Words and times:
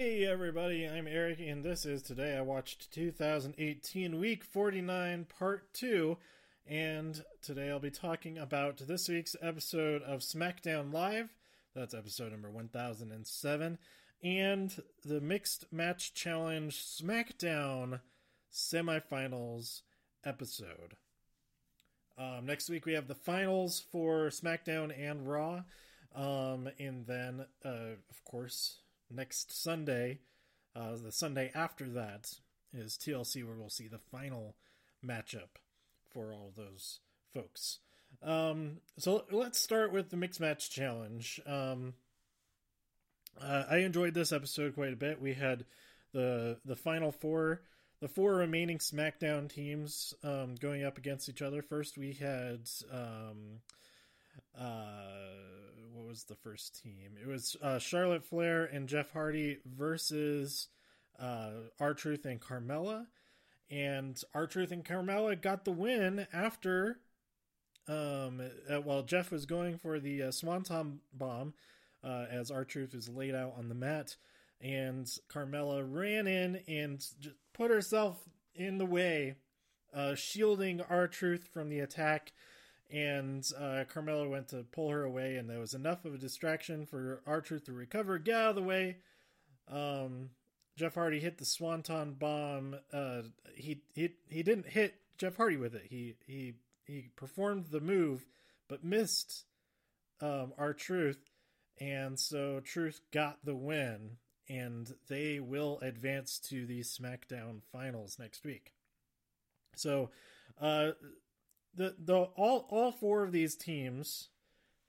Hey 0.00 0.24
everybody, 0.24 0.88
I'm 0.88 1.06
Eric, 1.06 1.40
and 1.40 1.62
this 1.62 1.84
is 1.84 2.00
Today 2.00 2.34
I 2.34 2.40
Watched 2.40 2.90
2018 2.90 4.18
Week 4.18 4.42
49 4.42 5.26
Part 5.38 5.74
2. 5.74 6.16
And 6.66 7.22
today 7.42 7.68
I'll 7.68 7.80
be 7.80 7.90
talking 7.90 8.38
about 8.38 8.78
this 8.78 9.10
week's 9.10 9.36
episode 9.42 10.02
of 10.02 10.20
SmackDown 10.20 10.90
Live. 10.90 11.34
That's 11.74 11.92
episode 11.92 12.32
number 12.32 12.48
1007. 12.48 13.76
And 14.24 14.82
the 15.04 15.20
Mixed 15.20 15.70
Match 15.70 16.14
Challenge 16.14 16.74
SmackDown 16.74 18.00
semifinals 18.50 19.82
episode. 20.24 20.96
Um, 22.16 22.46
next 22.46 22.70
week 22.70 22.86
we 22.86 22.94
have 22.94 23.06
the 23.06 23.14
finals 23.14 23.84
for 23.92 24.30
SmackDown 24.30 24.98
and 24.98 25.28
Raw. 25.28 25.64
Um, 26.14 26.70
and 26.78 27.06
then, 27.06 27.44
uh, 27.62 27.96
of 28.08 28.24
course, 28.24 28.78
next 29.10 29.52
Sunday, 29.62 30.20
uh, 30.74 30.96
the 31.02 31.12
Sunday 31.12 31.50
after 31.54 31.88
that, 31.90 32.32
is 32.72 32.96
TLC, 32.96 33.44
where 33.44 33.56
we'll 33.56 33.68
see 33.68 33.88
the 33.88 33.98
final 33.98 34.54
matchup 35.04 35.58
for 36.12 36.32
all 36.32 36.52
those 36.56 37.00
folks. 37.32 37.78
Um, 38.22 38.78
so 38.98 39.24
let's 39.30 39.60
start 39.60 39.92
with 39.92 40.10
the 40.10 40.16
mixed 40.16 40.40
match 40.40 40.70
challenge. 40.70 41.40
Um, 41.46 41.94
uh, 43.40 43.64
I 43.70 43.78
enjoyed 43.78 44.14
this 44.14 44.32
episode 44.32 44.74
quite 44.74 44.92
a 44.92 44.96
bit. 44.96 45.20
We 45.20 45.34
had 45.34 45.64
the 46.12 46.58
the 46.64 46.76
final 46.76 47.12
four, 47.12 47.62
the 48.00 48.08
four 48.08 48.34
remaining 48.34 48.78
SmackDown 48.78 49.48
teams 49.48 50.14
um, 50.22 50.56
going 50.56 50.84
up 50.84 50.98
against 50.98 51.28
each 51.28 51.42
other. 51.42 51.62
First, 51.62 51.96
we 51.96 52.12
had 52.12 52.68
um, 52.92 53.60
uh, 54.58 55.30
what 55.92 56.06
was 56.06 56.24
the 56.24 56.34
first 56.34 56.80
team? 56.82 57.16
It 57.20 57.26
was 57.26 57.56
uh, 57.62 57.78
Charlotte 57.78 58.24
Flair 58.24 58.64
and 58.64 58.88
Jeff 58.88 59.12
Hardy 59.12 59.58
versus 59.64 60.68
uh, 61.18 61.50
R 61.78 61.94
Truth 61.94 62.24
and 62.24 62.40
Carmella, 62.40 63.06
and 63.70 64.20
R 64.34 64.46
Truth 64.46 64.72
and 64.72 64.84
Carmella 64.84 65.40
got 65.40 65.64
the 65.64 65.72
win 65.72 66.26
after. 66.32 67.00
Um, 67.88 68.40
uh, 68.72 68.80
well, 68.80 69.02
Jeff 69.02 69.30
was 69.30 69.46
going 69.46 69.78
for 69.78 69.98
the 69.98 70.24
uh, 70.24 70.30
Swanton 70.30 71.00
bomb 71.12 71.54
uh, 72.04 72.26
as 72.30 72.50
R 72.50 72.64
Truth 72.64 72.94
was 72.94 73.08
laid 73.08 73.34
out 73.34 73.54
on 73.58 73.68
the 73.68 73.74
mat, 73.74 74.16
and 74.60 75.06
Carmella 75.28 75.84
ran 75.86 76.26
in 76.26 76.60
and 76.68 76.98
just 76.98 77.36
put 77.52 77.70
herself 77.70 78.28
in 78.54 78.78
the 78.78 78.86
way, 78.86 79.36
uh, 79.94 80.14
shielding 80.14 80.80
R 80.80 81.06
Truth 81.06 81.48
from 81.52 81.68
the 81.68 81.80
attack 81.80 82.32
and 82.92 83.46
uh, 83.56 83.84
Carmella 83.92 84.28
went 84.28 84.48
to 84.48 84.64
pull 84.72 84.90
her 84.90 85.04
away, 85.04 85.36
and 85.36 85.48
there 85.48 85.60
was 85.60 85.74
enough 85.74 86.04
of 86.04 86.14
a 86.14 86.18
distraction 86.18 86.86
for 86.86 87.22
R 87.26 87.40
Truth 87.40 87.64
to 87.64 87.72
recover, 87.72 88.18
get 88.18 88.34
out 88.34 88.50
of 88.50 88.56
the 88.56 88.62
way. 88.62 88.96
Um, 89.70 90.30
Jeff 90.76 90.94
Hardy 90.94 91.20
hit 91.20 91.38
the 91.38 91.44
Swanton 91.44 92.14
bomb. 92.14 92.76
Uh, 92.92 93.22
he 93.54 93.82
he 93.94 94.14
he 94.28 94.42
didn't 94.42 94.66
hit 94.66 94.94
Jeff 95.18 95.36
Hardy 95.36 95.56
with 95.56 95.74
it. 95.74 95.86
He 95.88 96.16
he 96.26 96.54
he 96.84 97.10
performed 97.16 97.66
the 97.66 97.80
move, 97.80 98.26
but 98.68 98.84
missed 98.84 99.44
um, 100.20 100.52
R 100.58 100.72
Truth, 100.72 101.30
and 101.78 102.18
so 102.18 102.60
Truth 102.60 103.00
got 103.12 103.44
the 103.44 103.54
win, 103.54 104.16
and 104.48 104.92
they 105.08 105.38
will 105.38 105.78
advance 105.80 106.38
to 106.48 106.66
the 106.66 106.80
SmackDown 106.80 107.60
finals 107.72 108.18
next 108.18 108.44
week. 108.44 108.72
So, 109.76 110.10
uh, 110.60 110.92
the 111.74 111.94
the 111.98 112.16
all 112.16 112.66
all 112.68 112.92
four 112.92 113.22
of 113.22 113.32
these 113.32 113.54
teams, 113.54 114.28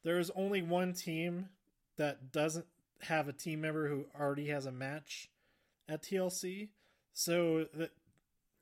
there 0.04 0.20
is 0.20 0.32
only 0.36 0.62
one 0.62 0.94
team 0.94 1.50
that 1.98 2.32
doesn't 2.32 2.66
have 3.02 3.28
a 3.28 3.34
team 3.34 3.62
member 3.62 3.88
who 3.88 4.06
already 4.20 4.48
has 4.48 4.66
a 4.66 4.72
match 4.72 5.30
at 5.88 6.04
TLC. 6.04 6.70
So 7.14 7.68
that 7.74 7.92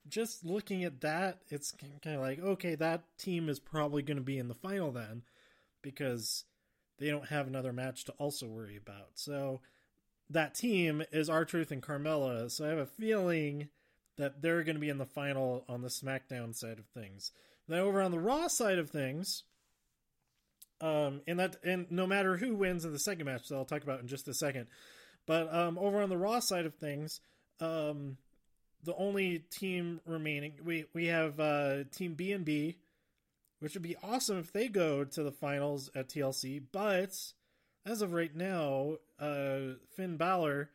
just 0.08 0.44
looking 0.44 0.84
at 0.84 1.02
that, 1.02 1.40
it's 1.50 1.72
kind 1.72 2.16
of 2.16 2.22
like 2.22 2.40
okay, 2.40 2.76
that 2.76 3.04
team 3.18 3.50
is 3.50 3.60
probably 3.60 4.02
going 4.02 4.18
to 4.18 4.24
be 4.24 4.40
in 4.40 4.48
the 4.48 4.54
final 4.54 4.92
then, 4.92 5.24
because 5.82 6.46
they 6.98 7.10
don't 7.10 7.30
have 7.30 7.48
another 7.48 7.74
match 7.74 8.06
to 8.06 8.12
also 8.14 8.48
worry 8.48 8.78
about. 8.78 9.12
So 9.16 9.62
that 10.30 10.56
team 10.56 11.04
is 11.12 11.30
R 11.30 11.46
Truth 11.46 11.72
and 11.72 11.82
Carmella. 11.82 12.52
So 12.52 12.66
I 12.66 12.70
have 12.70 12.78
a 12.78 12.86
feeling 12.86 13.70
that 14.18 14.42
they're 14.42 14.64
going 14.64 14.76
to 14.76 14.82
be 14.82 14.90
in 14.90 14.98
the 14.98 15.06
final 15.06 15.64
on 15.70 15.82
the 15.82 15.88
SmackDown 15.88 16.54
side 16.54 16.78
of 16.78 16.86
things. 16.88 17.32
Now 17.70 17.82
over 17.82 18.02
on 18.02 18.12
the 18.12 18.20
Raw 18.20 18.48
side 18.48 18.80
of 18.80 18.90
things, 18.90 19.44
um, 20.82 21.22
and 21.28 21.40
that 21.40 21.58
and 21.64 21.90
no 21.92 22.08
matter 22.08 22.38
who 22.38 22.56
wins 22.56 22.84
in 22.84 22.92
the 22.92 23.00
second 23.00 23.26
match, 23.26 23.48
that 23.48 23.56
I'll 23.56 23.64
talk 23.64 23.84
about 23.84 24.02
in 24.02 24.08
just 24.08 24.28
a 24.28 24.34
second. 24.34 24.68
But 25.28 25.54
um, 25.54 25.78
over 25.78 26.02
on 26.02 26.10
the 26.10 26.18
Raw 26.18 26.40
side 26.40 26.66
of 26.66 26.74
things, 26.76 27.22
um, 27.62 28.18
the 28.84 28.96
only 28.96 29.40
team 29.52 30.02
remaining 30.06 30.54
we 30.64 30.86
we 30.94 31.08
have 31.08 31.40
uh, 31.40 31.84
Team 31.96 32.16
B 32.16 32.32
and 32.32 32.44
B, 32.44 32.78
which 33.60 33.76
would 33.76 33.84
be 33.84 33.98
awesome 34.02 34.40
if 34.40 34.52
they 34.52 34.68
go 34.68 35.04
to 35.04 35.24
the 35.24 35.32
finals 35.32 35.92
at 35.94 36.10
TLC. 36.10 36.64
But 36.72 37.16
as 37.86 38.02
of 38.02 38.14
right 38.14 38.36
now, 38.36 38.96
uh, 39.20 39.76
Finn 39.96 40.18
Balor 40.18 40.72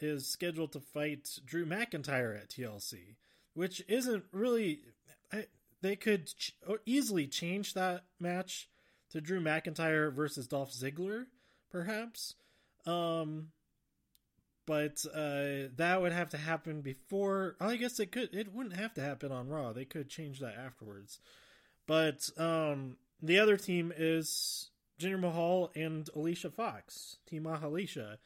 is 0.00 0.26
scheduled 0.26 0.72
to 0.72 0.80
fight 0.80 1.38
Drew 1.44 1.66
McIntyre 1.66 2.34
at 2.34 2.50
TLC, 2.50 3.16
which 3.52 3.82
isn't 3.88 4.24
really. 4.32 4.80
They 5.84 5.96
could 5.96 6.28
ch- 6.28 6.56
easily 6.86 7.26
change 7.26 7.74
that 7.74 8.04
match 8.18 8.70
to 9.10 9.20
Drew 9.20 9.38
McIntyre 9.38 10.10
versus 10.10 10.48
Dolph 10.48 10.72
Ziggler, 10.72 11.26
perhaps. 11.70 12.36
Um, 12.86 13.48
but 14.64 15.04
uh, 15.14 15.68
that 15.76 15.98
would 16.00 16.12
have 16.12 16.30
to 16.30 16.38
happen 16.38 16.80
before. 16.80 17.56
I 17.60 17.76
guess 17.76 18.00
it 18.00 18.12
could. 18.12 18.34
It 18.34 18.54
wouldn't 18.54 18.76
have 18.76 18.94
to 18.94 19.02
happen 19.02 19.30
on 19.30 19.50
Raw. 19.50 19.74
They 19.74 19.84
could 19.84 20.08
change 20.08 20.40
that 20.40 20.56
afterwards. 20.56 21.18
But 21.86 22.30
um, 22.38 22.96
the 23.20 23.38
other 23.38 23.58
team 23.58 23.92
is 23.94 24.70
Jinder 24.98 25.20
Mahal 25.20 25.70
and 25.76 26.08
Alicia 26.16 26.50
Fox, 26.50 27.18
Team 27.28 27.44
Alicia. 27.44 28.16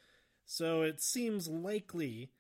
So 0.46 0.82
it 0.82 1.00
seems 1.00 1.48
likely 1.48 2.30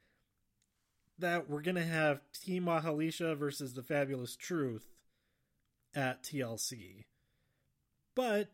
that 1.18 1.50
we're 1.50 1.62
gonna 1.62 1.82
have 1.82 2.20
Team 2.32 2.68
Alicia 2.68 3.34
versus 3.34 3.74
the 3.74 3.82
Fabulous 3.82 4.36
Truth 4.36 4.94
at 5.94 6.22
TLC. 6.22 7.04
But 8.14 8.50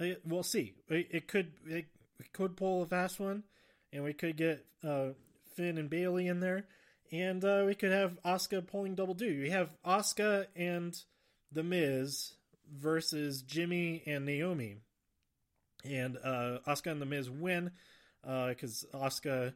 it, 0.00 0.22
we'll 0.24 0.42
see. 0.42 0.74
It, 0.88 1.08
it 1.10 1.28
could 1.28 1.52
it, 1.66 1.86
it, 2.18 2.32
could 2.32 2.56
pull 2.56 2.82
a 2.82 2.86
fast 2.86 3.20
one, 3.20 3.44
and 3.92 4.04
we 4.04 4.12
could 4.12 4.36
get 4.36 4.64
uh, 4.84 5.10
Finn 5.54 5.78
and 5.78 5.90
Bayley 5.90 6.26
in 6.26 6.40
there, 6.40 6.66
and 7.10 7.44
uh, 7.44 7.64
we 7.66 7.74
could 7.74 7.92
have 7.92 8.18
Asuka 8.24 8.66
pulling 8.66 8.94
double 8.94 9.14
duty. 9.14 9.40
We 9.40 9.50
have 9.50 9.70
Asuka 9.84 10.46
and 10.56 10.96
The 11.52 11.62
Miz 11.62 12.34
versus 12.72 13.42
Jimmy 13.42 14.02
and 14.06 14.24
Naomi, 14.24 14.76
and 15.84 16.16
uh, 16.22 16.58
and 16.66 17.02
The 17.02 17.06
Miz 17.06 17.30
win 17.30 17.72
because 18.22 18.84
uh, 18.92 18.98
Asuka 18.98 19.54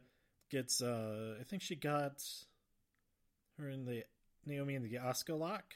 gets. 0.49 0.81
Uh, 0.81 1.35
I 1.39 1.43
think 1.43 1.61
she 1.61 1.75
got 1.75 2.23
her 3.57 3.69
in 3.69 3.85
the 3.85 4.03
Naomi 4.45 4.75
in 4.75 4.83
the 4.83 4.95
Asuka 4.95 5.37
lock 5.37 5.75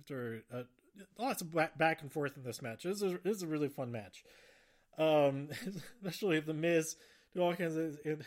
after 0.00 0.42
uh, 0.52 0.62
lots 1.18 1.42
of 1.42 1.52
back 1.52 2.02
and 2.02 2.12
forth 2.12 2.36
in 2.36 2.42
this 2.42 2.62
match. 2.62 2.82
This 2.82 3.02
is, 3.02 3.14
this 3.22 3.36
is 3.36 3.42
a 3.42 3.46
really 3.46 3.68
fun 3.68 3.92
match. 3.92 4.24
Um, 4.98 5.48
especially 6.04 6.40
the 6.40 6.54
Miz 6.54 6.96
do 7.34 7.42
all 7.42 7.54
kinds 7.54 7.76
of. 7.76 7.98
It, 8.04 8.22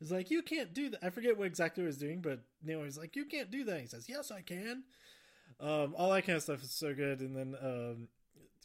it's 0.00 0.10
like 0.10 0.30
you 0.30 0.42
can't 0.42 0.74
do 0.74 0.90
that. 0.90 1.00
I 1.02 1.10
forget 1.10 1.38
what 1.38 1.46
exactly 1.46 1.82
he 1.82 1.86
was 1.86 1.98
doing, 1.98 2.20
but 2.20 2.40
Naomi's 2.62 2.98
like, 2.98 3.16
"You 3.16 3.24
can't 3.24 3.50
do 3.50 3.64
that." 3.64 3.80
He 3.80 3.86
says, 3.86 4.06
"Yes, 4.08 4.30
I 4.30 4.42
can." 4.42 4.84
Um, 5.60 5.94
all 5.96 6.10
that 6.10 6.26
kind 6.26 6.36
of 6.36 6.42
stuff 6.42 6.62
is 6.62 6.70
so 6.70 6.94
good, 6.94 7.20
and 7.20 7.36
then 7.36 7.56
um, 7.62 8.08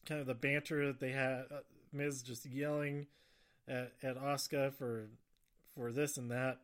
kind 0.05 0.21
of 0.21 0.27
the 0.27 0.33
banter 0.33 0.87
that 0.87 0.99
they 0.99 1.11
had, 1.11 1.45
uh, 1.51 1.59
Miz 1.93 2.21
just 2.21 2.45
yelling 2.45 3.07
at 3.67 3.93
at 4.03 4.17
Asuka 4.17 4.73
for 4.73 5.07
for 5.75 5.91
this 5.91 6.17
and 6.17 6.31
that 6.31 6.59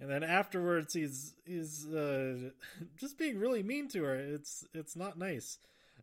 and 0.00 0.10
then 0.10 0.22
afterwards 0.22 0.94
he's 0.94 1.34
he's 1.44 1.86
uh, 1.86 2.50
just 2.96 3.18
being 3.18 3.38
really 3.38 3.62
mean 3.62 3.88
to 3.88 4.02
her. 4.04 4.14
It's 4.14 4.64
it's 4.72 4.96
not 4.96 5.18
nice. 5.18 5.58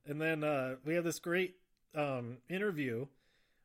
And 0.05 0.21
then 0.21 0.43
uh, 0.43 0.75
we 0.85 0.95
have 0.95 1.03
this 1.03 1.19
great 1.19 1.55
um, 1.93 2.37
interview 2.49 3.07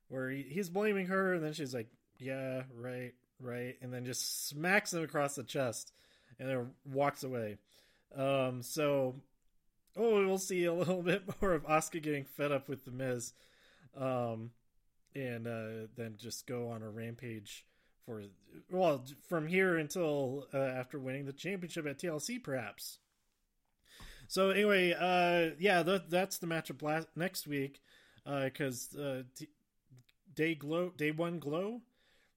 where 0.08 0.31
he, 0.31 0.43
he's 0.43 0.69
blaming 0.69 1.06
her, 1.06 1.34
and 1.34 1.44
then 1.44 1.52
she's 1.52 1.75
like, 1.75 1.88
"Yeah, 2.19 2.62
right, 2.76 3.12
right," 3.40 3.76
and 3.81 3.93
then 3.93 4.05
just 4.05 4.49
smacks 4.49 4.93
him 4.93 5.05
across 5.05 5.34
the 5.34 5.44
chest, 5.44 5.93
and 6.38 6.49
then 6.49 6.70
walks 6.84 7.23
away. 7.23 7.58
Um, 8.17 8.62
so, 8.62 9.14
oh, 9.96 10.26
we'll 10.26 10.38
see 10.38 10.64
a 10.64 10.73
little 10.75 11.02
bit 11.02 11.23
more 11.40 11.52
of 11.52 11.64
Asuka 11.64 12.02
getting 12.02 12.25
fed 12.25 12.50
up 12.50 12.69
with 12.69 12.84
the 12.84 12.90
Miz, 12.90 13.32
um, 13.96 14.50
and 15.14 15.46
uh, 15.46 15.87
then 15.96 16.17
just 16.17 16.46
go 16.46 16.70
on 16.70 16.82
a 16.82 16.90
rampage 16.90 17.64
for 18.04 18.22
well 18.70 19.04
from 19.28 19.46
here 19.46 19.76
until 19.76 20.46
uh, 20.52 20.58
after 20.58 20.99
winning 20.99 21.26
the 21.26 21.32
championship 21.32 21.87
at 21.87 21.99
TLC, 21.99 22.43
perhaps. 22.43 22.99
So 24.28 24.50
anyway, 24.50 24.93
uh, 24.93 25.54
yeah, 25.58 25.82
th- 25.82 26.02
that's 26.08 26.38
the 26.38 26.46
matchup 26.46 26.82
last 26.82 27.08
next 27.16 27.46
week 27.46 27.81
because 28.25 28.88
uh, 28.99 29.02
uh, 29.02 29.22
t- 29.37 29.49
day 30.34 30.54
glow 30.54 30.90
day 30.96 31.10
one 31.10 31.38
glow 31.38 31.82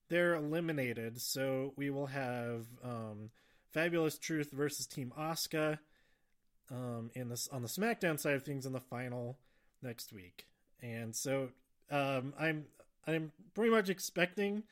they're 0.10 0.36
eliminated. 0.36 1.20
So 1.22 1.74
we 1.76 1.90
will 1.90 2.08
have 2.08 2.66
um, 2.84 3.32
Fabulous 3.72 4.18
Truth 4.18 4.52
versus 4.52 4.86
Team 4.86 5.12
Asuka 5.18 5.80
um, 6.72 7.12
in 7.14 7.30
this 7.30 7.48
on 7.52 7.62
the 7.62 7.68
SmackDown 7.68 8.20
side 8.20 8.36
of 8.36 8.44
things 8.44 8.66
in 8.66 8.74
the 8.74 8.80
final 8.80 9.38
next 9.82 10.14
week. 10.14 10.48
And 10.82 11.16
so 11.16 11.50
um, 11.90 12.34
I'm 12.40 12.66
I'm 13.08 13.32
pretty 13.54 13.72
much 13.72 13.90
expecting 13.90 14.64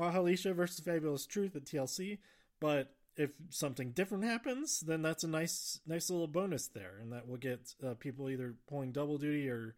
Mahalisha 0.00 0.54
versus 0.54 0.80
Fabulous 0.80 1.26
Truth 1.26 1.54
at 1.56 1.64
TLC, 1.64 2.18
but 2.58 2.94
if 3.16 3.30
something 3.50 3.90
different 3.90 4.24
happens, 4.24 4.80
then 4.80 5.02
that's 5.02 5.24
a 5.24 5.28
nice 5.28 5.80
nice 5.86 6.08
little 6.08 6.26
bonus 6.26 6.68
there, 6.68 6.94
and 7.00 7.12
that 7.12 7.28
will 7.28 7.36
get 7.36 7.74
uh, 7.86 7.94
people 7.94 8.30
either 8.30 8.54
pulling 8.66 8.92
double 8.92 9.18
duty 9.18 9.48
or 9.48 9.74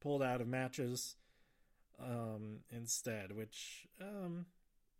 pulled 0.00 0.22
out 0.22 0.40
of 0.40 0.48
matches 0.48 1.16
um, 2.02 2.60
instead. 2.70 3.36
Which 3.36 3.86
um, 4.00 4.46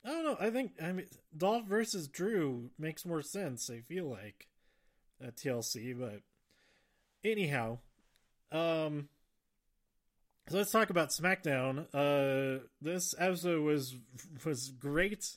I 0.05 0.11
don't 0.11 0.25
know. 0.25 0.37
I 0.39 0.51
think 0.51 0.73
I 0.83 0.93
mean 0.93 1.07
Dolph 1.37 1.65
versus 1.67 2.09
Drew 2.09 2.71
makes 2.79 3.07
more 3.07 3.23
sense. 3.23 3.71
I 3.71 3.81
feel 3.81 4.05
like 4.09 4.49
at 5.23 5.37
TLC, 5.37 5.99
but 5.99 6.21
anyhow, 7.25 7.79
um, 8.53 9.09
so 10.49 10.57
let's 10.57 10.71
talk 10.71 10.91
about 10.91 11.11
SmackDown. 11.11 11.87
Uh, 11.93 12.63
this 12.81 13.15
episode 13.19 13.63
was 13.63 13.97
was 14.45 14.71
great. 14.71 15.37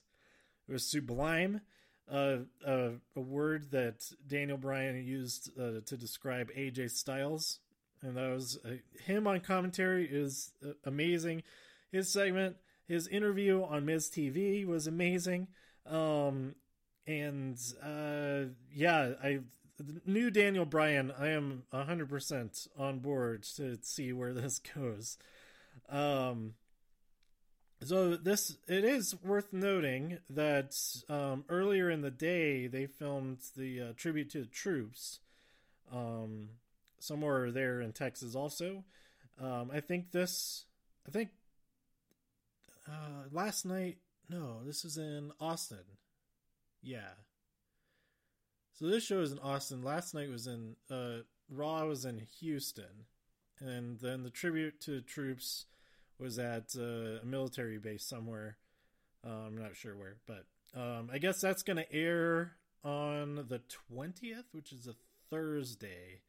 It 0.67 0.71
was 0.71 0.89
sublime. 0.89 1.61
Uh, 2.09 2.37
uh, 2.65 2.89
a 3.15 3.21
word 3.21 3.71
that 3.71 4.03
Daniel 4.27 4.57
Bryan 4.57 5.03
used 5.03 5.51
uh, 5.59 5.81
to 5.85 5.97
describe 5.97 6.49
AJ 6.51 6.91
Styles, 6.91 7.59
and 8.01 8.15
that 8.15 8.29
was 8.29 8.57
uh, 8.65 8.75
him 9.03 9.27
on 9.27 9.39
commentary 9.41 10.05
is 10.05 10.51
uh, 10.65 10.71
amazing. 10.85 11.43
His 11.91 12.11
segment, 12.11 12.55
his 12.87 13.07
interview 13.07 13.63
on 13.63 13.85
Miz 13.85 14.09
TV 14.09 14.65
was 14.65 14.87
amazing. 14.87 15.47
Um, 15.85 16.55
and 17.05 17.57
yeah, 18.73 19.13
I 19.21 19.39
the 19.81 20.01
new 20.05 20.31
Daniel 20.31 20.65
Bryan, 20.65 21.11
I 21.17 21.29
am 21.29 21.63
100% 21.73 22.67
on 22.77 22.99
board 22.99 23.43
to 23.55 23.77
see 23.81 24.13
where 24.13 24.33
this 24.33 24.59
goes. 24.75 25.17
Um, 25.89 26.53
so 27.83 28.15
this 28.15 28.57
it 28.67 28.83
is 28.83 29.15
worth 29.23 29.51
noting 29.51 30.19
that 30.29 30.75
um, 31.09 31.45
earlier 31.49 31.89
in 31.89 32.01
the 32.01 32.11
day 32.11 32.67
they 32.67 32.85
filmed 32.85 33.39
the 33.57 33.81
uh, 33.81 33.93
tribute 33.97 34.29
to 34.31 34.41
the 34.41 34.47
troops 34.47 35.19
um, 35.91 36.49
somewhere 36.99 37.51
there 37.51 37.81
in 37.81 37.91
Texas 37.91 38.35
also. 38.35 38.83
Um, 39.41 39.71
I 39.73 39.79
think 39.79 40.11
this 40.11 40.65
I 41.07 41.11
think 41.11 41.29
uh, 42.87 43.27
last 43.31 43.65
night 43.65 43.97
no, 44.29 44.61
this 44.63 44.85
is 44.85 44.97
in 44.97 45.31
Austin. 45.41 45.97
Yeah. 46.81 47.09
So 48.81 48.87
this 48.87 49.05
show 49.05 49.19
is 49.19 49.31
in 49.31 49.37
Austin. 49.37 49.83
Last 49.83 50.15
night 50.15 50.31
was 50.31 50.47
in 50.47 50.75
uh, 50.89 51.19
Raw 51.51 51.85
was 51.85 52.03
in 52.03 52.19
Houston, 52.39 53.05
and 53.59 53.99
then 53.99 54.23
the 54.23 54.31
tribute 54.31 54.81
to 54.81 55.01
troops 55.01 55.67
was 56.17 56.39
at 56.39 56.73
uh, 56.75 57.21
a 57.21 57.25
military 57.25 57.77
base 57.77 58.03
somewhere. 58.03 58.57
Uh, 59.23 59.45
I'm 59.45 59.55
not 59.55 59.75
sure 59.75 59.95
where, 59.95 60.15
but 60.25 60.45
um, 60.75 61.11
I 61.13 61.19
guess 61.19 61.39
that's 61.39 61.61
going 61.61 61.77
to 61.77 61.93
air 61.93 62.53
on 62.83 63.35
the 63.49 63.61
20th, 63.93 64.45
which 64.51 64.73
is 64.73 64.87
a 64.87 64.95
Thursday, 65.29 66.21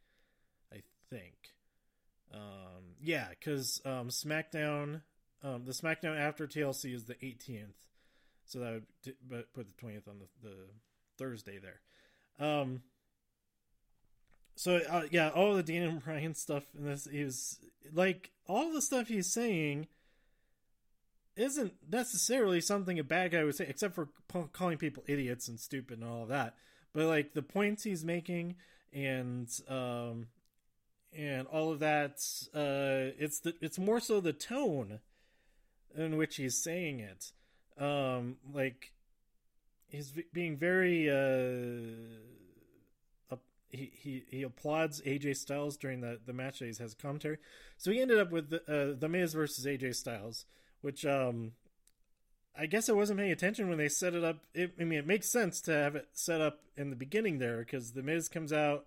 I 0.70 0.82
think. 1.08 1.55
Um, 2.34 2.96
yeah, 3.00 3.28
because 3.31 3.81
um, 3.87 4.10
SmackDown, 4.10 5.00
um, 5.43 5.64
the 5.64 5.72
SmackDown 5.72 6.20
after 6.20 6.46
TLC 6.46 6.94
is 6.94 7.05
the 7.05 7.14
18th, 7.14 7.81
so 8.44 8.58
that 8.58 8.82
would 9.31 9.52
put 9.55 9.66
the 9.75 9.87
20th 9.87 10.06
on 10.06 10.19
the, 10.19 10.46
the 10.46 10.56
Thursday 11.16 11.58
there. 11.58 11.81
Um, 12.38 12.82
so 14.55 14.81
uh, 14.88 15.02
yeah, 15.11 15.31
all 15.31 15.55
the 15.55 15.62
Daniel 15.62 16.00
Bryan 16.05 16.34
stuff 16.34 16.64
in 16.76 16.84
this 16.84 17.06
is 17.06 17.58
like 17.93 18.31
all 18.46 18.73
the 18.73 18.82
stuff 18.82 19.08
he's 19.08 19.32
saying 19.32 19.88
isn't 21.37 21.73
necessarily 21.90 22.61
something 22.61 22.99
a 22.99 23.05
bad 23.05 23.31
guy 23.31 23.44
would 23.44 23.55
say, 23.55 23.67
except 23.69 23.94
for 23.94 24.08
calling 24.52 24.79
people 24.79 25.02
idiots 25.06 25.49
and 25.49 25.58
stupid 25.58 25.99
and 25.99 26.08
all 26.08 26.23
of 26.23 26.29
that. 26.29 26.55
But 26.93 27.06
like 27.06 27.32
the 27.32 27.43
points 27.43 27.84
he's 27.84 28.05
making 28.05 28.56
and 28.93 29.49
um 29.69 30.26
and 31.14 31.46
all 31.49 31.73
of 31.73 31.81
that, 31.81 32.20
uh, 32.55 33.12
it's 33.19 33.40
the 33.40 33.55
it's 33.61 33.79
more 33.79 34.00
so 34.00 34.20
the 34.20 34.32
tone 34.32 35.00
in 35.96 36.17
which 36.17 36.37
he's 36.37 36.56
saying 36.56 37.00
it. 37.00 37.32
Um, 37.82 38.37
like 38.52 38.93
he's 39.92 40.12
being 40.32 40.56
very 40.56 41.08
uh, 41.08 42.12
he, 43.72 43.90
he 43.94 44.24
he 44.28 44.42
applauds 44.42 45.00
AJ 45.02 45.36
Styles 45.36 45.76
during 45.76 46.00
the 46.00 46.20
the 46.24 46.32
match 46.32 46.58
that 46.58 46.66
he 46.66 46.82
has 46.82 46.94
commentary. 46.94 47.38
So 47.78 47.90
he 47.90 48.00
ended 48.00 48.18
up 48.18 48.30
with 48.30 48.50
the 48.50 48.60
uh, 48.68 48.98
the 48.98 49.08
Miz 49.08 49.32
versus 49.32 49.66
AJ 49.66 49.94
Styles, 49.94 50.44
which 50.82 51.04
um 51.06 51.52
I 52.56 52.66
guess 52.66 52.88
I 52.88 52.92
wasn't 52.92 53.18
paying 53.18 53.32
attention 53.32 53.68
when 53.68 53.78
they 53.78 53.88
set 53.88 54.14
it 54.14 54.22
up. 54.22 54.40
It, 54.52 54.74
I 54.78 54.84
mean, 54.84 54.98
it 54.98 55.06
makes 55.06 55.32
sense 55.32 55.60
to 55.62 55.72
have 55.72 55.96
it 55.96 56.08
set 56.12 56.42
up 56.42 56.60
in 56.76 56.90
the 56.90 56.96
beginning 56.96 57.38
there 57.38 57.58
because 57.58 57.92
the 57.92 58.02
Miz 58.02 58.28
comes 58.28 58.52
out. 58.52 58.84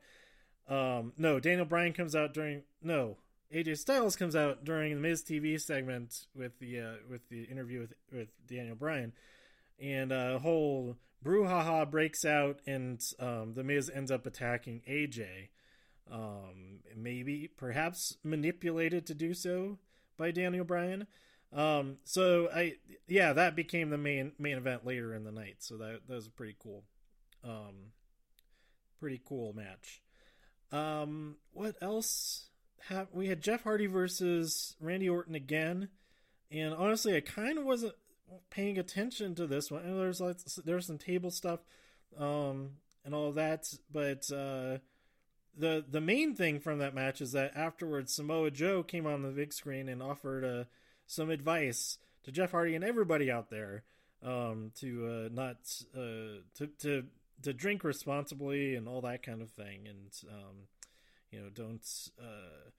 Um, 0.69 1.13
no, 1.17 1.39
Daniel 1.39 1.65
Bryan 1.65 1.93
comes 1.93 2.15
out 2.15 2.33
during 2.33 2.61
no. 2.83 3.17
AJ 3.53 3.77
Styles 3.77 4.15
comes 4.15 4.35
out 4.35 4.65
during 4.65 4.93
the 4.93 5.01
Miz 5.01 5.23
TV 5.23 5.59
segment 5.59 6.27
with 6.35 6.59
the 6.59 6.79
uh, 6.79 6.93
with 7.09 7.27
the 7.29 7.43
interview 7.45 7.81
with 7.81 7.93
with 8.11 8.27
Daniel 8.47 8.75
Bryan, 8.75 9.13
and 9.79 10.11
a 10.11 10.39
whole 10.39 10.97
brouhaha 11.23 11.89
breaks 11.89 12.23
out, 12.23 12.59
and 12.65 13.01
um, 13.19 13.53
the 13.55 13.63
Miz 13.63 13.89
ends 13.93 14.11
up 14.11 14.25
attacking 14.25 14.81
AJ. 14.89 15.49
Um, 16.11 16.81
maybe, 16.95 17.49
perhaps 17.57 18.17
manipulated 18.23 19.07
to 19.07 19.15
do 19.15 19.33
so 19.33 19.79
by 20.17 20.31
Daniel 20.31 20.65
Bryan. 20.65 21.07
Um, 21.51 21.97
so 22.03 22.49
I, 22.53 22.75
yeah, 23.07 23.33
that 23.33 23.55
became 23.55 23.89
the 23.89 23.97
main 23.97 24.33
main 24.37 24.57
event 24.57 24.85
later 24.85 25.13
in 25.15 25.23
the 25.23 25.31
night. 25.31 25.57
So 25.59 25.77
that 25.77 26.01
that 26.07 26.13
was 26.13 26.27
a 26.27 26.31
pretty 26.31 26.55
cool, 26.59 26.83
um, 27.43 27.91
pretty 28.99 29.21
cool 29.25 29.53
match. 29.53 30.01
Um, 30.71 31.37
what 31.51 31.75
else? 31.81 32.49
Have 32.89 33.07
we 33.13 33.27
had 33.27 33.41
Jeff 33.41 33.63
Hardy 33.63 33.87
versus 33.87 34.75
Randy 34.79 35.09
Orton 35.09 35.33
again? 35.33 35.89
And 36.51 36.73
honestly, 36.73 37.15
I 37.15 37.21
kind 37.21 37.57
of 37.57 37.65
wasn't 37.65 37.95
paying 38.49 38.77
attention 38.77 39.35
to 39.35 39.47
this 39.47 39.71
one. 39.71 39.83
And 39.83 39.99
there's 39.99 40.21
like 40.21 40.37
there's 40.63 40.87
some 40.87 40.97
table 40.97 41.31
stuff, 41.31 41.59
um, 42.17 42.71
and 43.03 43.13
all 43.13 43.31
that. 43.33 43.73
But 43.91 44.29
uh, 44.31 44.79
the 45.57 45.85
the 45.87 46.01
main 46.01 46.35
thing 46.35 46.59
from 46.59 46.79
that 46.79 46.95
match 46.95 47.21
is 47.21 47.31
that 47.31 47.55
afterwards 47.55 48.13
Samoa 48.13 48.51
Joe 48.51 48.83
came 48.83 49.05
on 49.05 49.21
the 49.21 49.29
big 49.29 49.53
screen 49.53 49.87
and 49.89 50.01
offered 50.01 50.43
uh, 50.43 50.63
some 51.07 51.29
advice 51.29 51.97
to 52.23 52.31
Jeff 52.31 52.51
Hardy 52.51 52.75
and 52.75 52.83
everybody 52.83 53.31
out 53.31 53.49
there 53.49 53.83
um, 54.23 54.71
to 54.79 55.07
uh, 55.07 55.29
not 55.33 55.57
uh, 55.95 56.41
to 56.55 56.67
to 56.79 57.03
to 57.43 57.53
drink 57.53 57.83
responsibly 57.83 58.75
and 58.75 58.87
all 58.87 59.01
that 59.01 59.23
kind 59.23 59.41
of 59.41 59.51
thing, 59.51 59.87
and 59.87 60.11
um, 60.29 60.67
you 61.31 61.39
know 61.39 61.49
don't 61.49 61.85
uh, 62.19 62.69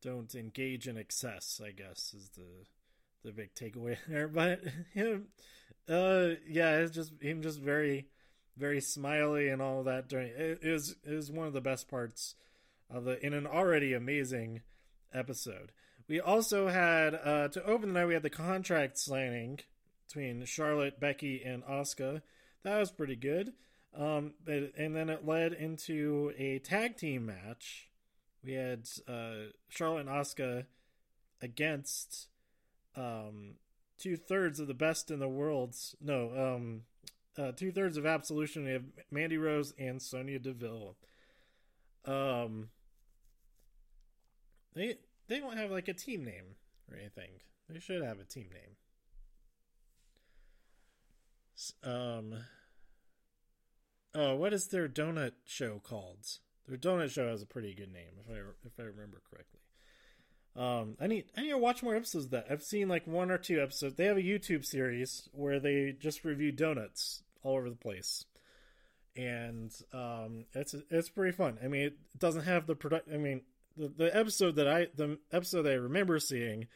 don't 0.00 0.34
engage 0.34 0.86
in 0.86 0.96
excess. 0.96 1.60
I 1.64 1.72
guess 1.72 2.14
is 2.14 2.30
the 2.36 2.66
the 3.24 3.32
big 3.32 3.54
takeaway 3.54 3.96
there. 4.08 4.28
But 4.28 4.60
him, 4.94 5.28
uh, 5.88 6.30
yeah, 6.48 6.78
it's 6.78 6.94
just 6.94 7.12
him 7.20 7.42
just 7.42 7.60
very, 7.60 8.06
very 8.56 8.80
smiley 8.80 9.48
and 9.48 9.60
all 9.60 9.82
that 9.84 10.08
during 10.08 10.28
it, 10.28 10.60
it 10.62 10.70
was 10.70 10.96
it 11.04 11.14
was 11.14 11.30
one 11.30 11.46
of 11.46 11.52
the 11.52 11.60
best 11.60 11.88
parts 11.88 12.34
of 12.90 13.04
the 13.04 13.24
in 13.24 13.34
an 13.34 13.46
already 13.46 13.92
amazing 13.92 14.62
episode. 15.12 15.72
We 16.06 16.20
also 16.20 16.68
had 16.68 17.14
uh, 17.14 17.48
to 17.48 17.64
open 17.64 17.92
the 17.92 18.00
night. 18.00 18.06
We 18.06 18.14
had 18.14 18.22
the 18.22 18.30
contract 18.30 18.98
signing 18.98 19.60
between 20.06 20.44
Charlotte, 20.44 21.00
Becky, 21.00 21.42
and 21.42 21.64
Asuka. 21.64 22.20
That 22.62 22.78
was 22.78 22.90
pretty 22.90 23.16
good. 23.16 23.54
Um, 23.96 24.34
and 24.46 24.94
then 24.94 25.08
it 25.08 25.24
led 25.24 25.52
into 25.52 26.32
a 26.36 26.58
tag 26.58 26.96
team 26.96 27.26
match. 27.26 27.88
We 28.44 28.52
had 28.52 28.88
uh, 29.08 29.50
Charlotte 29.68 30.00
and 30.00 30.08
Asuka 30.08 30.66
against 31.40 32.28
um, 32.96 33.56
two 33.98 34.16
thirds 34.16 34.60
of 34.60 34.66
the 34.66 34.74
best 34.74 35.10
in 35.10 35.18
the 35.18 35.28
world. 35.28 35.74
No, 36.00 36.56
um, 36.56 36.82
uh, 37.38 37.52
two 37.52 37.72
thirds 37.72 37.96
of 37.96 38.06
Absolution. 38.06 38.64
We 38.64 38.72
have 38.72 38.84
Mandy 39.10 39.36
Rose 39.36 39.72
and 39.78 40.00
Sonya 40.00 40.38
Deville. 40.38 40.96
Um, 42.04 42.68
they 44.74 44.96
they 45.28 45.40
don't 45.40 45.56
have 45.56 45.70
like 45.70 45.88
a 45.88 45.94
team 45.94 46.24
name 46.24 46.56
or 46.90 46.96
anything. 46.96 47.30
They 47.68 47.80
should 47.80 48.02
have 48.02 48.20
a 48.20 48.24
team 48.24 48.48
name. 48.52 48.76
Um. 51.82 52.34
Oh, 54.16 54.36
what 54.36 54.52
is 54.52 54.68
their 54.68 54.88
donut 54.88 55.32
show 55.44 55.80
called? 55.82 56.24
Their 56.68 56.76
donut 56.76 57.10
show 57.10 57.28
has 57.28 57.42
a 57.42 57.46
pretty 57.46 57.74
good 57.74 57.92
name, 57.92 58.12
if 58.20 58.30
I 58.30 58.38
if 58.64 58.72
I 58.78 58.82
remember 58.82 59.20
correctly. 59.28 59.60
Um, 60.56 60.96
I 61.00 61.08
need 61.08 61.24
I 61.36 61.42
need 61.42 61.50
to 61.50 61.58
watch 61.58 61.82
more 61.82 61.96
episodes 61.96 62.26
of 62.26 62.30
that. 62.30 62.46
I've 62.48 62.62
seen 62.62 62.88
like 62.88 63.06
one 63.06 63.30
or 63.30 63.38
two 63.38 63.60
episodes. 63.60 63.96
They 63.96 64.04
have 64.04 64.16
a 64.16 64.22
YouTube 64.22 64.64
series 64.64 65.28
where 65.32 65.58
they 65.58 65.94
just 65.98 66.24
review 66.24 66.52
donuts 66.52 67.22
all 67.42 67.56
over 67.56 67.68
the 67.68 67.76
place, 67.76 68.24
and 69.16 69.72
um, 69.92 70.44
it's 70.54 70.74
it's 70.90 71.08
pretty 71.08 71.36
fun. 71.36 71.58
I 71.62 71.66
mean, 71.66 71.82
it 71.82 71.96
doesn't 72.18 72.44
have 72.44 72.66
the 72.66 72.76
product. 72.76 73.08
I 73.12 73.16
mean, 73.16 73.42
the 73.76 73.88
the 73.88 74.16
episode 74.16 74.54
that 74.56 74.68
I 74.68 74.86
the 74.94 75.18
episode 75.32 75.62
that 75.62 75.72
I 75.72 75.76
remember 75.76 76.20
seeing, 76.20 76.68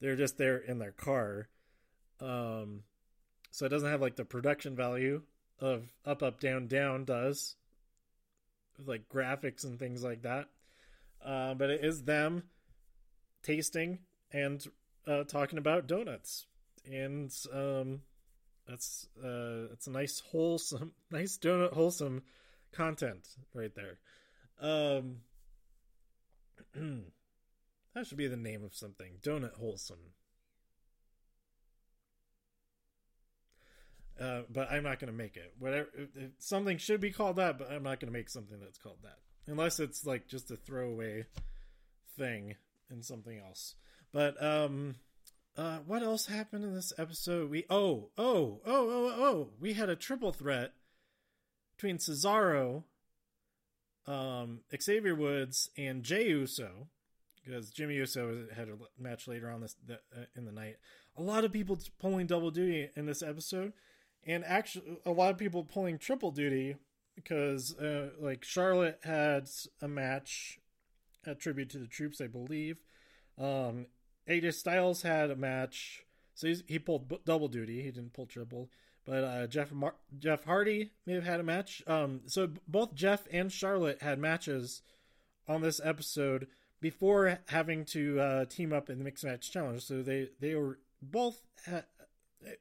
they're 0.00 0.16
just 0.16 0.36
there 0.36 0.58
in 0.58 0.78
their 0.78 0.92
car, 0.92 1.48
um, 2.20 2.82
so 3.50 3.64
it 3.64 3.70
doesn't 3.70 3.90
have 3.90 4.02
like 4.02 4.16
the 4.16 4.26
production 4.26 4.76
value 4.76 5.22
of 5.60 5.84
up 6.04 6.22
up 6.22 6.40
down 6.40 6.66
down 6.66 7.06
does, 7.06 7.56
like 8.84 9.08
graphics 9.08 9.64
and 9.64 9.78
things 9.78 10.04
like 10.04 10.22
that. 10.22 10.48
Uh, 11.24 11.54
but 11.54 11.70
it 11.70 11.82
is 11.82 12.02
them 12.02 12.42
tasting 13.44 14.00
and 14.32 14.66
uh, 15.06 15.22
talking 15.24 15.58
about 15.58 15.86
donuts, 15.86 16.46
and 16.90 17.32
um, 17.52 18.00
that's 18.66 19.06
uh, 19.22 19.72
it's 19.72 19.86
a 19.86 19.90
nice 19.90 20.20
wholesome, 20.30 20.92
nice 21.10 21.38
donut 21.38 21.72
wholesome 21.72 22.22
content 22.72 23.28
right 23.54 23.72
there. 23.74 23.98
Um, 24.60 25.18
that 27.94 28.06
should 28.06 28.18
be 28.18 28.26
the 28.26 28.36
name 28.36 28.64
of 28.64 28.74
something. 28.74 29.18
Donut 29.22 29.54
wholesome. 29.54 30.12
Uh, 34.20 34.42
but 34.48 34.70
I'm 34.70 34.84
not 34.84 35.00
going 35.00 35.10
to 35.10 35.16
make 35.16 35.36
it. 35.36 35.54
Whatever 35.58 35.88
something 36.38 36.78
should 36.78 37.00
be 37.00 37.10
called 37.10 37.36
that, 37.36 37.58
but 37.58 37.70
I'm 37.70 37.82
not 37.82 37.98
going 37.98 38.12
to 38.12 38.16
make 38.16 38.28
something 38.28 38.60
that's 38.60 38.78
called 38.78 38.98
that 39.02 39.18
unless 39.46 39.80
it's 39.80 40.06
like 40.06 40.26
just 40.26 40.50
a 40.50 40.56
throwaway 40.56 41.26
thing 42.16 42.54
in 42.90 43.02
something 43.02 43.38
else. 43.38 43.74
But 44.12 44.42
um, 44.42 44.96
uh, 45.56 45.78
what 45.86 46.02
else 46.02 46.26
happened 46.26 46.64
in 46.64 46.74
this 46.74 46.92
episode? 46.98 47.50
We 47.50 47.64
oh 47.70 48.10
oh 48.16 48.60
oh 48.64 48.88
oh 48.88 49.14
oh 49.18 49.48
we 49.60 49.74
had 49.74 49.88
a 49.88 49.96
triple 49.96 50.32
threat 50.32 50.72
between 51.76 51.98
Cesaro, 51.98 52.84
um, 54.06 54.60
Xavier 54.80 55.14
Woods, 55.14 55.70
and 55.76 56.02
Jey 56.02 56.28
Uso 56.28 56.88
because 57.44 57.70
Jimmy 57.70 57.94
Uso 57.96 58.46
had 58.54 58.68
a 58.68 58.76
match 58.98 59.28
later 59.28 59.50
on 59.50 59.60
this 59.60 59.76
the, 59.86 59.94
uh, 59.94 60.24
in 60.36 60.44
the 60.44 60.52
night. 60.52 60.76
A 61.16 61.22
lot 61.22 61.44
of 61.44 61.52
people 61.52 61.78
pulling 62.00 62.26
double 62.26 62.50
duty 62.50 62.90
in 62.96 63.06
this 63.06 63.22
episode, 63.22 63.72
and 64.26 64.44
actually 64.44 64.98
a 65.04 65.10
lot 65.10 65.30
of 65.30 65.38
people 65.38 65.64
pulling 65.64 65.98
triple 65.98 66.30
duty 66.30 66.76
because 67.14 67.76
uh, 67.78 68.10
like 68.18 68.44
Charlotte 68.44 68.98
had 69.04 69.48
a 69.80 69.88
match, 69.88 70.58
a 71.26 71.34
tribute 71.34 71.70
to 71.70 71.78
the 71.78 71.86
troops, 71.86 72.20
I 72.20 72.26
believe. 72.26 72.78
Um, 73.38 73.86
AJ 74.28 74.54
Styles 74.54 75.02
had 75.02 75.30
a 75.30 75.36
match, 75.36 76.04
so 76.34 76.52
he 76.66 76.78
pulled 76.78 77.08
b- 77.08 77.20
double 77.24 77.48
duty. 77.48 77.82
He 77.82 77.90
didn't 77.90 78.12
pull 78.12 78.26
triple. 78.26 78.70
But 79.04 79.24
uh, 79.24 79.46
Jeff 79.46 79.70
Mar- 79.70 79.96
Jeff 80.18 80.44
Hardy 80.44 80.90
may 81.04 81.14
have 81.14 81.24
had 81.24 81.40
a 81.40 81.44
match. 81.44 81.82
Um, 81.86 82.22
so 82.26 82.48
both 82.66 82.94
Jeff 82.94 83.26
and 83.30 83.52
Charlotte 83.52 84.00
had 84.00 84.18
matches 84.18 84.82
on 85.46 85.60
this 85.60 85.80
episode 85.84 86.46
before 86.80 87.38
having 87.48 87.84
to 87.86 88.20
uh, 88.20 88.44
team 88.46 88.72
up 88.72 88.88
in 88.88 88.98
the 88.98 89.04
mixed 89.04 89.24
match 89.24 89.50
challenge. 89.52 89.82
So 89.82 90.02
they 90.02 90.30
they 90.40 90.54
were 90.54 90.78
both. 91.02 91.42
Ha- 91.66 91.82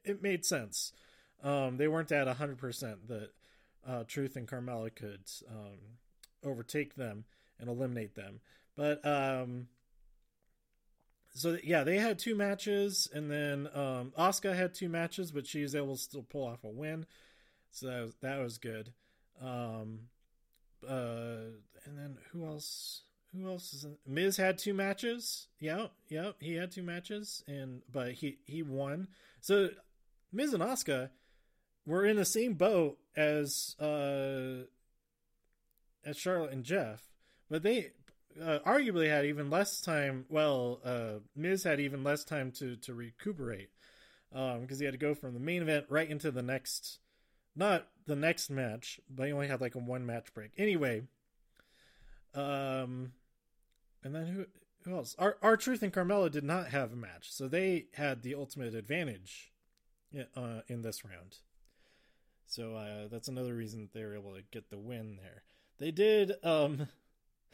it 0.03 0.21
made 0.21 0.45
sense. 0.45 0.91
Um, 1.43 1.77
they 1.77 1.87
weren't 1.87 2.11
at 2.11 2.27
hundred 2.27 2.57
percent 2.57 3.07
that 3.07 3.29
uh, 3.87 4.03
Truth 4.05 4.35
and 4.35 4.47
Carmella 4.47 4.93
could 4.93 5.23
um, 5.49 5.79
overtake 6.43 6.95
them 6.95 7.25
and 7.63 7.71
eliminate 7.71 8.13
them. 8.15 8.41
But 8.75 9.05
um, 9.05 9.67
so 11.33 11.57
yeah, 11.63 11.83
they 11.83 11.97
had 11.97 12.19
two 12.19 12.35
matches, 12.35 13.07
and 13.13 13.31
then 13.31 13.69
um, 13.73 14.11
Asuka 14.17 14.55
had 14.55 14.73
two 14.73 14.89
matches, 14.89 15.31
but 15.31 15.47
she 15.47 15.61
was 15.61 15.73
able 15.73 15.95
to 15.95 16.01
still 16.01 16.23
pull 16.23 16.45
off 16.45 16.63
a 16.63 16.67
win. 16.67 17.05
So 17.71 17.87
that 17.87 18.01
was, 18.01 18.15
that 18.21 18.39
was 18.39 18.57
good. 18.57 18.93
Um, 19.41 19.99
uh, 20.87 21.53
and 21.85 21.97
then 21.97 22.17
who 22.31 22.45
else? 22.45 23.03
Who 23.33 23.47
else 23.47 23.73
is 23.73 23.85
in? 23.85 23.95
Miz 24.05 24.37
had 24.37 24.57
two 24.57 24.73
matches. 24.73 25.47
Yeah, 25.59 25.87
yeah, 26.09 26.31
he 26.39 26.55
had 26.55 26.71
two 26.71 26.83
matches, 26.83 27.43
and 27.47 27.81
but 27.91 28.11
he 28.11 28.39
he 28.45 28.61
won. 28.61 29.07
So 29.39 29.69
Miz 30.31 30.53
and 30.53 30.61
Asuka 30.61 31.09
were 31.85 32.05
in 32.05 32.17
the 32.17 32.25
same 32.25 32.53
boat 32.53 32.97
as 33.15 33.75
uh 33.79 34.65
as 36.05 36.17
Charlotte 36.17 36.51
and 36.51 36.63
Jeff, 36.63 37.12
but 37.49 37.63
they 37.63 37.91
uh, 38.41 38.59
arguably 38.65 39.09
had 39.09 39.25
even 39.25 39.49
less 39.49 39.81
time. 39.81 40.25
Well, 40.29 40.79
uh, 40.83 41.19
Miz 41.35 41.63
had 41.63 41.79
even 41.79 42.03
less 42.03 42.23
time 42.23 42.51
to 42.53 42.75
to 42.77 42.93
recuperate 42.93 43.69
because 44.31 44.57
um, 44.57 44.77
he 44.79 44.85
had 44.85 44.93
to 44.93 44.97
go 44.97 45.13
from 45.13 45.33
the 45.33 45.39
main 45.39 45.61
event 45.61 45.85
right 45.89 46.09
into 46.09 46.31
the 46.31 46.41
next, 46.41 46.99
not 47.55 47.87
the 48.07 48.15
next 48.15 48.49
match, 48.49 48.99
but 49.09 49.27
he 49.27 49.33
only 49.33 49.47
had 49.47 49.61
like 49.61 49.75
a 49.75 49.79
one 49.79 50.05
match 50.05 50.33
break. 50.33 50.51
Anyway, 50.57 51.03
um, 52.33 53.11
and 54.03 54.15
then 54.15 54.27
who 54.27 54.45
who 54.83 54.95
else? 54.95 55.15
Our 55.17 55.37
R-Truth 55.41 55.83
and 55.83 55.93
Carmella 55.93 56.31
did 56.31 56.43
not 56.43 56.69
have 56.69 56.91
a 56.91 56.97
match, 56.97 57.31
so 57.31 57.47
they 57.47 57.85
had 57.93 58.21
the 58.21 58.35
ultimate 58.35 58.75
advantage 58.75 59.51
uh, 60.35 60.61
in 60.67 60.81
this 60.81 61.05
round. 61.05 61.37
So 62.47 62.75
uh, 62.75 63.07
that's 63.09 63.29
another 63.29 63.55
reason 63.55 63.89
they 63.93 64.03
were 64.03 64.15
able 64.15 64.33
to 64.33 64.43
get 64.51 64.69
the 64.69 64.77
win 64.77 65.17
there. 65.21 65.43
They 65.79 65.91
did 65.91 66.33
um, 66.43 66.87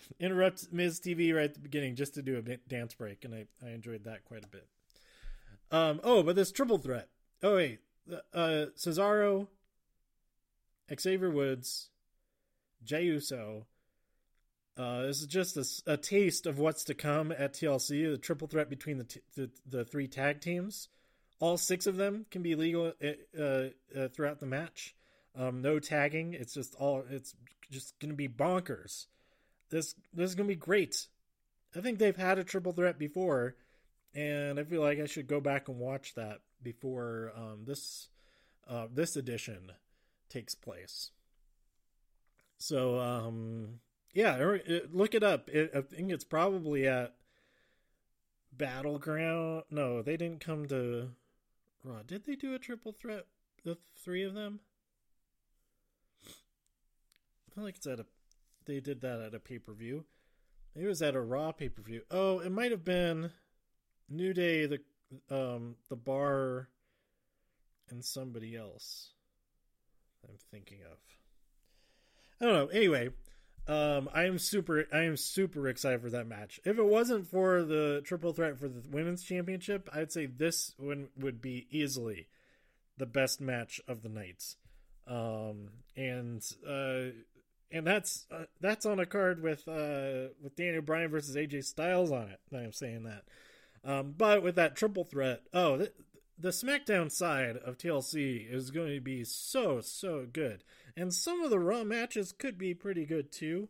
interrupt 0.19 0.71
Miz 0.71 0.99
TV 0.99 1.33
right 1.33 1.45
at 1.45 1.53
the 1.53 1.59
beginning 1.59 1.95
just 1.95 2.15
to 2.15 2.21
do 2.21 2.37
a 2.37 2.57
dance 2.69 2.93
break, 2.93 3.25
and 3.25 3.33
I, 3.33 3.45
I 3.65 3.69
enjoyed 3.71 4.03
that 4.05 4.25
quite 4.25 4.43
a 4.43 4.47
bit. 4.47 4.67
Um, 5.71 5.99
oh, 6.03 6.23
but 6.23 6.35
this 6.35 6.51
triple 6.51 6.77
threat. 6.77 7.09
Oh 7.43 7.55
wait, 7.55 7.79
uh, 8.33 8.65
Cesaro, 8.77 9.47
Xavier 10.99 11.29
Woods, 11.29 11.89
Jey 12.83 13.03
Uso. 13.05 13.65
Uh, 14.77 15.03
this 15.03 15.19
is 15.19 15.27
just 15.27 15.57
a, 15.57 15.93
a, 15.93 15.97
taste 15.97 16.47
of 16.47 16.57
what's 16.57 16.85
to 16.85 16.93
come 16.93 17.33
at 17.33 17.53
TLC. 17.53 18.11
The 18.11 18.17
triple 18.17 18.47
threat 18.47 18.69
between 18.69 18.97
the, 18.97 19.03
t- 19.03 19.19
the 19.35 19.49
the 19.67 19.83
three 19.83 20.07
tag 20.07 20.39
teams. 20.39 20.87
All 21.41 21.57
six 21.57 21.85
of 21.85 21.97
them 21.97 22.25
can 22.31 22.41
be 22.41 22.55
legal 22.55 22.93
uh, 23.03 23.41
uh, 23.41 24.07
throughout 24.13 24.39
the 24.39 24.45
match. 24.45 24.95
Um, 25.37 25.61
no 25.61 25.79
tagging. 25.79 26.33
It's 26.33 26.53
just 26.53 26.75
all. 26.75 27.03
It's 27.09 27.35
just 27.69 27.99
going 27.99 28.09
to 28.09 28.15
be 28.15 28.27
bonkers. 28.27 29.07
This 29.69 29.95
this 30.13 30.31
is 30.31 30.35
to 30.35 30.43
be 30.43 30.55
great. 30.55 31.07
I 31.75 31.81
think 31.81 31.99
they've 31.99 32.15
had 32.15 32.39
a 32.39 32.43
triple 32.43 32.71
threat 32.71 32.97
before, 32.97 33.55
and 34.15 34.59
I 34.59 34.63
feel 34.63 34.81
like 34.81 34.99
I 34.99 35.05
should 35.05 35.27
go 35.27 35.39
back 35.39 35.67
and 35.67 35.77
watch 35.77 36.15
that 36.15 36.39
before 36.63 37.31
um, 37.35 37.65
this 37.65 38.09
uh, 38.67 38.87
this 38.91 39.15
edition 39.15 39.71
takes 40.29 40.55
place. 40.55 41.11
So 42.57 42.99
um, 42.99 43.79
yeah, 44.13 44.57
look 44.91 45.13
it 45.13 45.23
up. 45.23 45.49
It, 45.49 45.71
I 45.75 45.81
think 45.81 46.11
it's 46.11 46.23
probably 46.23 46.87
at 46.87 47.15
Battleground. 48.51 49.63
No, 49.69 50.01
they 50.01 50.17
didn't 50.17 50.41
come 50.41 50.67
to 50.67 51.09
Raw. 51.83 52.01
Did 52.05 52.25
they 52.25 52.35
do 52.35 52.53
a 52.53 52.59
triple 52.59 52.91
threat? 52.91 53.25
The 53.63 53.77
three 54.03 54.23
of 54.23 54.33
them. 54.33 54.59
I 56.25 57.55
feel 57.55 57.63
like 57.63 57.75
it's 57.77 57.87
at 57.87 57.99
a. 57.99 58.05
They 58.65 58.79
did 58.79 59.01
that 59.01 59.19
at 59.21 59.33
a 59.33 59.39
pay 59.39 59.59
per 59.59 59.73
view. 59.73 60.05
It 60.75 60.85
was 60.85 61.01
at 61.01 61.15
a 61.15 61.21
Raw 61.21 61.51
pay 61.51 61.69
per 61.69 61.81
view. 61.81 62.01
Oh, 62.11 62.39
it 62.39 62.51
might 62.51 62.71
have 62.71 62.85
been 62.85 63.31
New 64.09 64.33
Day, 64.33 64.65
the 64.65 64.79
um, 65.29 65.75
the 65.89 65.95
bar, 65.95 66.69
and 67.89 68.03
somebody 68.03 68.55
else. 68.55 69.11
I'm 70.27 70.37
thinking 70.51 70.79
of. 70.89 70.97
I 72.41 72.45
don't 72.45 72.53
know. 72.53 72.67
Anyway, 72.67 73.09
um, 73.67 74.09
I 74.13 74.25
am 74.25 74.39
super. 74.39 74.85
I 74.93 75.03
am 75.03 75.17
super 75.17 75.67
excited 75.67 76.01
for 76.01 76.09
that 76.09 76.27
match. 76.27 76.59
If 76.65 76.77
it 76.77 76.85
wasn't 76.85 77.27
for 77.27 77.63
the 77.63 78.01
triple 78.03 78.33
threat 78.33 78.57
for 78.57 78.67
the 78.67 78.81
women's 78.89 79.23
championship, 79.23 79.89
I'd 79.93 80.11
say 80.11 80.25
this 80.25 80.73
one 80.77 81.09
would 81.17 81.41
be 81.41 81.67
easily 81.71 82.27
the 82.97 83.05
best 83.05 83.41
match 83.41 83.81
of 83.87 84.01
the 84.01 84.09
night. 84.09 84.55
Um, 85.07 85.69
and 85.95 86.43
uh, 86.67 87.15
and 87.71 87.85
that's 87.85 88.25
uh, 88.31 88.45
that's 88.59 88.85
on 88.85 88.99
a 88.99 89.05
card 89.05 89.41
with 89.41 89.67
uh, 89.67 90.29
with 90.41 90.55
Daniel 90.55 90.81
Bryan 90.81 91.11
versus 91.11 91.35
AJ 91.35 91.65
Styles 91.65 92.11
on 92.11 92.29
it. 92.29 92.39
I'm 92.53 92.71
saying 92.71 93.03
that. 93.03 93.23
Um, 93.83 94.13
but 94.17 94.43
with 94.43 94.55
that 94.55 94.75
triple 94.75 95.05
threat, 95.05 95.43
oh, 95.53 95.77
the, 95.77 95.91
the 96.37 96.49
SmackDown 96.49 97.11
side 97.11 97.57
of 97.57 97.77
TLC 97.77 98.51
is 98.51 98.71
going 98.71 98.93
to 98.93 99.01
be 99.01 99.23
so 99.23 99.81
so 99.81 100.25
good, 100.31 100.63
and 100.95 101.13
some 101.13 101.41
of 101.41 101.49
the 101.49 101.59
Raw 101.59 101.83
matches 101.83 102.31
could 102.31 102.57
be 102.57 102.73
pretty 102.73 103.05
good 103.05 103.31
too. 103.31 103.69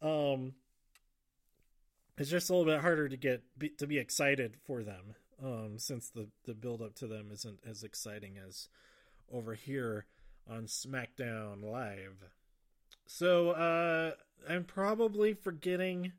Um, 0.00 0.54
it's 2.16 2.30
just 2.30 2.48
a 2.48 2.54
little 2.54 2.72
bit 2.72 2.82
harder 2.82 3.08
to 3.08 3.16
get 3.16 3.42
be, 3.58 3.70
to 3.70 3.86
be 3.86 3.98
excited 3.98 4.56
for 4.64 4.82
them, 4.82 5.14
um, 5.42 5.78
since 5.78 6.08
the 6.08 6.28
the 6.46 6.54
build 6.54 6.80
up 6.80 6.94
to 6.96 7.06
them 7.06 7.28
isn't 7.32 7.60
as 7.68 7.82
exciting 7.82 8.38
as 8.38 8.68
over 9.30 9.54
here 9.54 10.06
on 10.48 10.64
SmackDown 10.64 11.62
Live. 11.62 12.30
So 13.06 13.50
uh, 13.50 14.12
I'm 14.48 14.64
probably 14.64 15.34
forgetting 15.34 16.12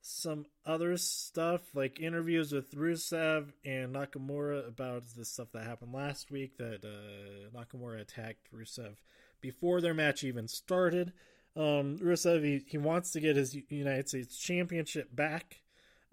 some 0.00 0.46
other 0.64 0.96
stuff 0.96 1.62
like 1.74 2.00
interviews 2.00 2.52
with 2.52 2.76
Rusev 2.76 3.52
and 3.64 3.94
Nakamura 3.94 4.66
about 4.68 5.04
the 5.16 5.24
stuff 5.24 5.48
that 5.52 5.64
happened 5.64 5.92
last 5.92 6.30
week 6.30 6.58
that 6.58 6.84
uh, 6.84 7.56
Nakamura 7.56 8.00
attacked 8.00 8.52
Rusev 8.54 8.96
before 9.40 9.80
their 9.80 9.94
match 9.94 10.22
even 10.22 10.46
started. 10.46 11.12
Um, 11.56 11.98
Rusev 11.98 12.44
he, 12.44 12.62
he 12.68 12.78
wants 12.78 13.10
to 13.12 13.20
get 13.20 13.34
his 13.34 13.56
United 13.68 14.08
States 14.08 14.38
Championship 14.38 15.14
back, 15.14 15.62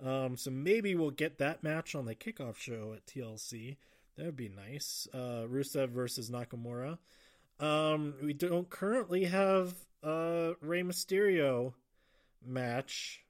um, 0.03 0.37
so 0.37 0.49
maybe 0.49 0.95
we'll 0.95 1.11
get 1.11 1.37
that 1.37 1.63
match 1.63 1.93
on 1.93 2.05
the 2.05 2.15
kickoff 2.15 2.57
show 2.57 2.93
at 2.95 3.05
TLC. 3.05 3.77
That 4.17 4.25
would 4.25 4.35
be 4.35 4.49
nice. 4.49 5.07
Uh, 5.13 5.45
Rusev 5.47 5.89
versus 5.89 6.29
Nakamura. 6.29 6.97
Um, 7.59 8.15
we 8.21 8.33
don't 8.33 8.69
currently 8.69 9.25
have 9.25 9.73
a 10.01 10.53
Rey 10.61 10.83
Mysterio 10.83 11.73
match 12.45 13.21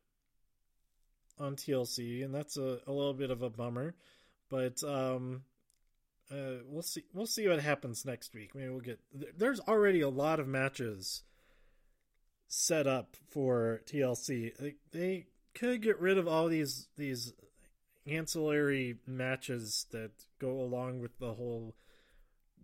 on 1.40 1.56
TLC, 1.56 2.24
and 2.24 2.34
that's 2.34 2.58
a, 2.58 2.80
a 2.88 2.92
little 2.92 3.14
bit 3.14 3.32
of 3.32 3.42
a 3.42 3.50
bummer. 3.50 3.96
But 4.50 4.84
um, 4.84 5.44
uh, 6.32 6.62
we'll 6.68 6.82
see. 6.82 7.04
We'll 7.14 7.26
see 7.26 7.48
what 7.48 7.60
happens 7.60 8.06
next 8.06 8.34
week. 8.34 8.56
Maybe 8.56 8.70
we'll 8.70 8.80
get. 8.80 9.00
There's 9.38 9.60
already 9.62 10.02
a 10.02 10.10
lot 10.10 10.40
of 10.40 10.48
matches 10.48 11.24
set 12.48 12.88
up 12.88 13.16
for 13.30 13.82
TLC. 13.86 14.56
They, 14.58 14.76
they 14.92 15.26
could 15.56 15.82
get 15.82 16.00
rid 16.00 16.18
of 16.18 16.28
all 16.28 16.48
these 16.48 16.88
these 16.98 17.34
ancillary 18.06 18.98
matches 19.08 19.86
that 19.92 20.12
go 20.40 20.60
along 20.60 21.00
with 21.00 21.18
the 21.20 21.34
whole 21.34 21.76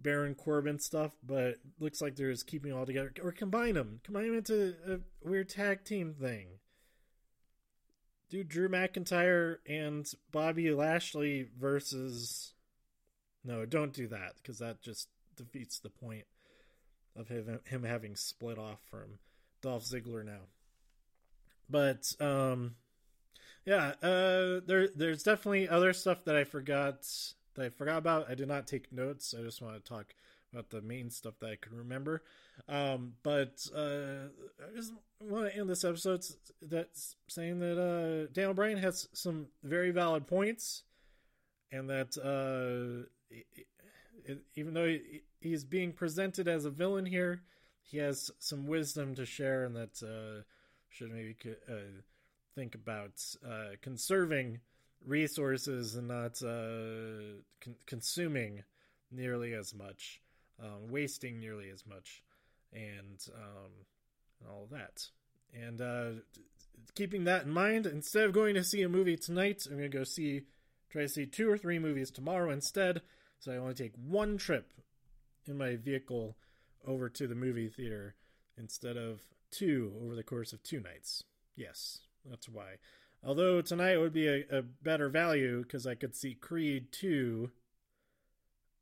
Baron 0.01 0.35
Corbin 0.35 0.79
stuff, 0.79 1.11
but 1.25 1.55
looks 1.79 2.01
like 2.01 2.15
they're 2.15 2.31
just 2.31 2.47
keeping 2.47 2.71
all 2.71 2.85
together 2.85 3.13
or 3.23 3.31
combine 3.31 3.73
them, 3.73 3.99
combine 4.03 4.27
them 4.27 4.37
into 4.37 4.75
a 4.87 5.27
weird 5.27 5.49
tag 5.49 5.83
team 5.83 6.13
thing 6.13 6.59
do 8.29 8.43
Drew 8.43 8.69
McIntyre 8.69 9.57
and 9.67 10.09
Bobby 10.31 10.71
Lashley 10.71 11.47
versus. 11.59 12.53
No, 13.43 13.65
don't 13.65 13.93
do 13.93 14.07
that 14.07 14.33
because 14.37 14.59
that 14.59 14.81
just 14.81 15.07
defeats 15.35 15.79
the 15.79 15.89
point 15.89 16.25
of 17.15 17.27
him 17.27 17.59
him 17.65 17.83
having 17.83 18.15
split 18.15 18.57
off 18.57 18.79
from 18.89 19.19
Dolph 19.61 19.83
Ziggler 19.83 20.23
now. 20.23 20.47
But 21.69 22.13
um, 22.19 22.75
yeah, 23.65 23.93
uh, 24.03 24.61
there 24.65 24.89
there's 24.95 25.23
definitely 25.23 25.67
other 25.67 25.93
stuff 25.93 26.25
that 26.25 26.35
I 26.35 26.43
forgot 26.43 27.07
that 27.59 27.65
I 27.65 27.69
forgot 27.69 27.97
about. 27.97 28.29
I 28.29 28.35
did 28.35 28.47
not 28.47 28.67
take 28.67 28.91
notes. 28.91 29.35
I 29.37 29.43
just 29.43 29.61
want 29.61 29.75
to 29.75 29.89
talk 29.89 30.13
about 30.51 30.69
the 30.69 30.81
main 30.81 31.09
stuff 31.09 31.35
that 31.39 31.51
I 31.51 31.55
can 31.55 31.77
remember. 31.77 32.23
Um, 32.67 33.13
but 33.23 33.67
uh, 33.75 34.29
I 34.61 34.75
just 34.75 34.93
want 35.21 35.51
to 35.51 35.57
end 35.57 35.69
this 35.69 35.83
episode 35.83 36.25
that's 36.61 37.15
saying 37.27 37.59
that 37.59 37.79
uh, 37.79 38.31
Daniel 38.33 38.53
Bryan 38.53 38.77
has 38.77 39.07
some 39.13 39.47
very 39.63 39.91
valid 39.91 40.27
points, 40.27 40.83
and 41.71 41.89
that 41.89 42.17
uh, 42.17 43.05
it, 43.29 43.67
it, 44.25 44.39
even 44.55 44.73
though 44.73 44.87
he, 44.87 45.21
he's 45.39 45.63
being 45.63 45.91
presented 45.91 46.47
as 46.47 46.65
a 46.65 46.69
villain 46.69 47.05
here, 47.05 47.43
he 47.83 47.97
has 47.97 48.31
some 48.39 48.67
wisdom 48.67 49.15
to 49.15 49.25
share, 49.25 49.63
and 49.63 49.75
that 49.75 50.01
uh, 50.03 50.43
should 50.89 51.11
maybe 51.11 51.35
uh, 51.69 51.73
think 52.55 52.75
about 52.75 53.23
uh, 53.45 53.75
conserving 53.81 54.59
resources 55.05 55.95
and 55.95 56.07
not 56.07 56.41
uh, 56.41 57.41
con- 57.61 57.75
consuming 57.85 58.63
nearly 59.11 59.53
as 59.53 59.73
much 59.73 60.21
um, 60.61 60.89
wasting 60.89 61.39
nearly 61.39 61.69
as 61.69 61.85
much, 61.85 62.23
and 62.73 63.19
um, 63.35 63.71
and 64.39 64.49
all 64.49 64.63
of 64.63 64.69
that. 64.71 65.09
And 65.53 65.81
uh, 65.81 66.21
keeping 66.95 67.23
that 67.25 67.43
in 67.43 67.51
mind, 67.51 67.85
instead 67.85 68.25
of 68.25 68.33
going 68.33 68.55
to 68.55 68.63
see 68.63 68.81
a 68.81 68.89
movie 68.89 69.17
tonight, 69.17 69.63
I'm 69.65 69.77
going 69.77 69.89
to 69.89 69.97
go 69.97 70.03
see 70.03 70.43
try 70.91 71.03
to 71.03 71.09
see 71.09 71.25
two 71.25 71.49
or 71.49 71.57
three 71.57 71.79
movies 71.79 72.11
tomorrow 72.11 72.51
instead. 72.51 73.01
So 73.39 73.51
I 73.51 73.57
only 73.57 73.73
take 73.73 73.93
one 73.95 74.37
trip 74.37 74.73
in 75.47 75.57
my 75.57 75.75
vehicle 75.75 76.35
over 76.85 77.09
to 77.09 77.27
the 77.27 77.35
movie 77.35 77.69
theater 77.69 78.15
instead 78.57 78.97
of 78.97 79.21
two 79.51 79.93
over 80.03 80.15
the 80.15 80.23
course 80.23 80.51
of 80.51 80.63
two 80.63 80.79
nights. 80.79 81.23
Yes, 81.55 81.99
that's 82.25 82.49
why. 82.49 82.75
Although 83.23 83.61
tonight 83.61 83.97
would 83.97 84.13
be 84.13 84.27
a, 84.27 84.45
a 84.49 84.61
better 84.61 85.09
value 85.09 85.63
because 85.63 85.85
I 85.85 85.95
could 85.95 86.15
see 86.15 86.35
Creed 86.35 86.91
2 86.91 87.51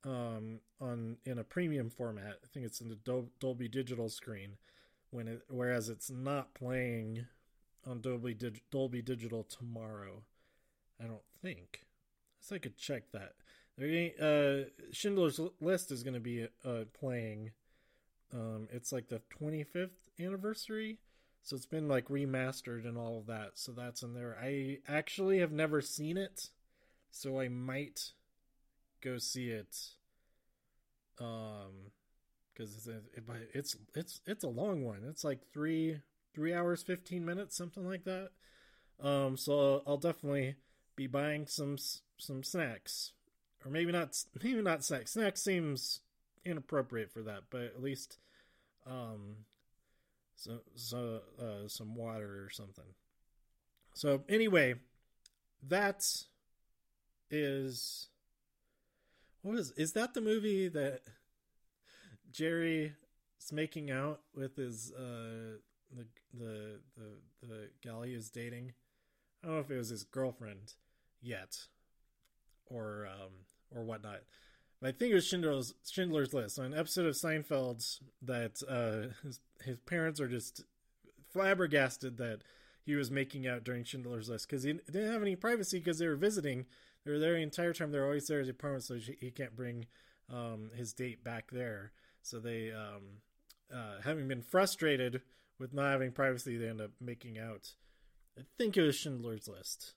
um, 0.05 0.59
on 0.79 1.17
in 1.25 1.37
a 1.39 1.43
premium 1.43 1.89
format. 1.89 2.39
I 2.43 2.47
think 2.53 2.65
it's 2.65 2.81
in 2.81 2.89
the 2.89 2.95
Dol- 2.95 3.31
Dolby 3.39 3.67
Digital 3.67 4.09
screen, 4.09 4.57
when 5.09 5.27
it 5.27 5.41
whereas 5.49 5.89
it's 5.89 6.09
not 6.09 6.53
playing 6.53 7.25
on 7.85 8.01
Dolby 8.01 8.33
Dig- 8.33 8.61
Dolby 8.71 9.01
Digital 9.01 9.43
tomorrow. 9.43 10.23
I 11.01 11.05
don't 11.05 11.21
think. 11.41 11.81
So 12.39 12.55
I 12.55 12.59
could 12.59 12.77
check 12.77 13.11
that. 13.11 13.33
Uh, 13.79 14.69
Schindler's 14.91 15.39
List 15.61 15.91
is 15.91 16.03
going 16.03 16.15
to 16.15 16.19
be 16.19 16.47
uh, 16.65 16.85
playing. 16.99 17.51
Um, 18.33 18.67
it's 18.71 18.91
like 18.91 19.07
the 19.07 19.21
25th 19.39 19.89
anniversary, 20.19 20.97
so 21.47 21.55
it's 21.55 21.65
been 21.65 21.87
like 21.87 22.09
remastered 22.09 22.85
and 22.85 22.97
all 22.97 23.19
of 23.19 23.27
that. 23.27 23.51
So 23.53 23.71
that's 23.71 24.03
in 24.03 24.13
there. 24.13 24.37
I 24.37 24.79
actually 24.85 25.39
have 25.39 25.53
never 25.53 25.79
seen 25.79 26.17
it, 26.17 26.49
so 27.09 27.39
I 27.39 27.47
might 27.47 28.11
go 28.99 29.17
see 29.17 29.47
it 29.49 29.77
um 31.21 31.91
because 32.53 32.87
it, 32.87 33.01
it, 33.15 33.23
it's 33.53 33.77
it's 33.95 34.19
it's 34.25 34.43
a 34.43 34.49
long 34.49 34.83
one 34.83 35.03
it's 35.07 35.23
like 35.23 35.39
three 35.53 35.99
three 36.33 36.53
hours 36.53 36.83
15 36.83 37.23
minutes 37.23 37.55
something 37.55 37.87
like 37.87 38.03
that 38.03 38.31
um 38.99 39.37
so 39.37 39.83
i'll 39.85 39.97
definitely 39.97 40.55
be 40.95 41.07
buying 41.07 41.45
some 41.45 41.77
some 42.17 42.43
snacks 42.43 43.13
or 43.63 43.71
maybe 43.71 43.91
not 43.91 44.17
maybe 44.43 44.61
not 44.61 44.83
snacks 44.83 45.13
snacks 45.13 45.41
seems 45.41 46.01
inappropriate 46.43 47.11
for 47.11 47.21
that 47.21 47.43
but 47.51 47.61
at 47.61 47.81
least 47.81 48.17
um 48.87 49.37
so 50.37 50.59
so 50.75 51.19
uh 51.41 51.67
some 51.67 51.93
water 51.95 52.45
or 52.45 52.49
something 52.49 52.85
so 53.93 54.23
anyway 54.29 54.75
that 55.67 56.05
is 57.29 58.07
what 59.41 59.57
is 59.57 59.71
is 59.71 59.93
that 59.93 60.13
the 60.13 60.21
movie 60.21 60.67
that 60.69 61.01
Jerry 62.31 62.93
is 63.39 63.51
making 63.51 63.89
out 63.89 64.21
with 64.35 64.55
his 64.55 64.91
uh 64.91 65.57
the 65.91 66.05
the 66.33 66.79
the 66.97 67.47
the 67.47 67.69
gal 67.81 68.01
he 68.01 68.13
is 68.13 68.29
dating? 68.29 68.73
I 69.43 69.47
don't 69.47 69.55
know 69.55 69.61
if 69.61 69.71
it 69.71 69.77
was 69.77 69.89
his 69.89 70.03
girlfriend 70.03 70.73
yet, 71.21 71.57
or 72.65 73.07
um 73.07 73.31
or 73.73 73.83
whatnot. 73.83 74.21
I 74.83 74.91
think 74.91 75.11
it 75.11 75.15
was 75.15 75.27
Schindler's 75.27 75.73
Schindler's 75.89 76.33
List, 76.33 76.59
an 76.59 76.73
episode 76.73 77.05
of 77.07 77.15
Seinfeld 77.15 77.99
that 78.21 78.61
uh 78.67 79.13
his 79.23 79.39
his 79.63 79.77
parents 79.85 80.19
are 80.19 80.27
just 80.27 80.63
flabbergasted 81.31 82.17
that 82.17 82.41
he 82.83 82.95
was 82.95 83.11
making 83.11 83.47
out 83.47 83.63
during 83.63 83.83
Schindler's 83.83 84.29
List 84.29 84.47
because 84.47 84.63
he 84.63 84.73
didn't 84.73 85.11
have 85.11 85.21
any 85.21 85.35
privacy 85.35 85.79
because 85.79 85.99
they 85.99 86.07
were 86.07 86.15
visiting 86.15 86.65
they 87.07 87.13
were 87.13 87.19
there 87.19 87.35
the 87.35 87.39
entire 87.39 87.71
time. 87.71 87.91
They're 87.91 88.03
always 88.03 88.27
there 88.27 88.41
at 88.41 88.47
the 88.47 88.51
apartment, 88.51 88.83
so 88.83 88.95
he 88.95 89.31
can't 89.31 89.55
bring 89.55 89.85
um, 90.29 90.71
his 90.75 90.91
date 90.91 91.23
back 91.23 91.51
there. 91.51 91.93
So 92.21 92.39
they, 92.39 92.73
um, 92.73 93.21
uh, 93.73 94.01
having 94.03 94.27
been 94.27 94.41
frustrated 94.41 95.21
with 95.57 95.73
not 95.73 95.91
having 95.91 96.11
privacy, 96.11 96.57
they 96.57 96.67
end 96.67 96.81
up 96.81 96.91
making 96.99 97.39
out. 97.39 97.75
I 98.37 98.41
think 98.57 98.75
it 98.75 98.81
was 98.81 98.97
Schindler's 98.97 99.47
List. 99.47 99.93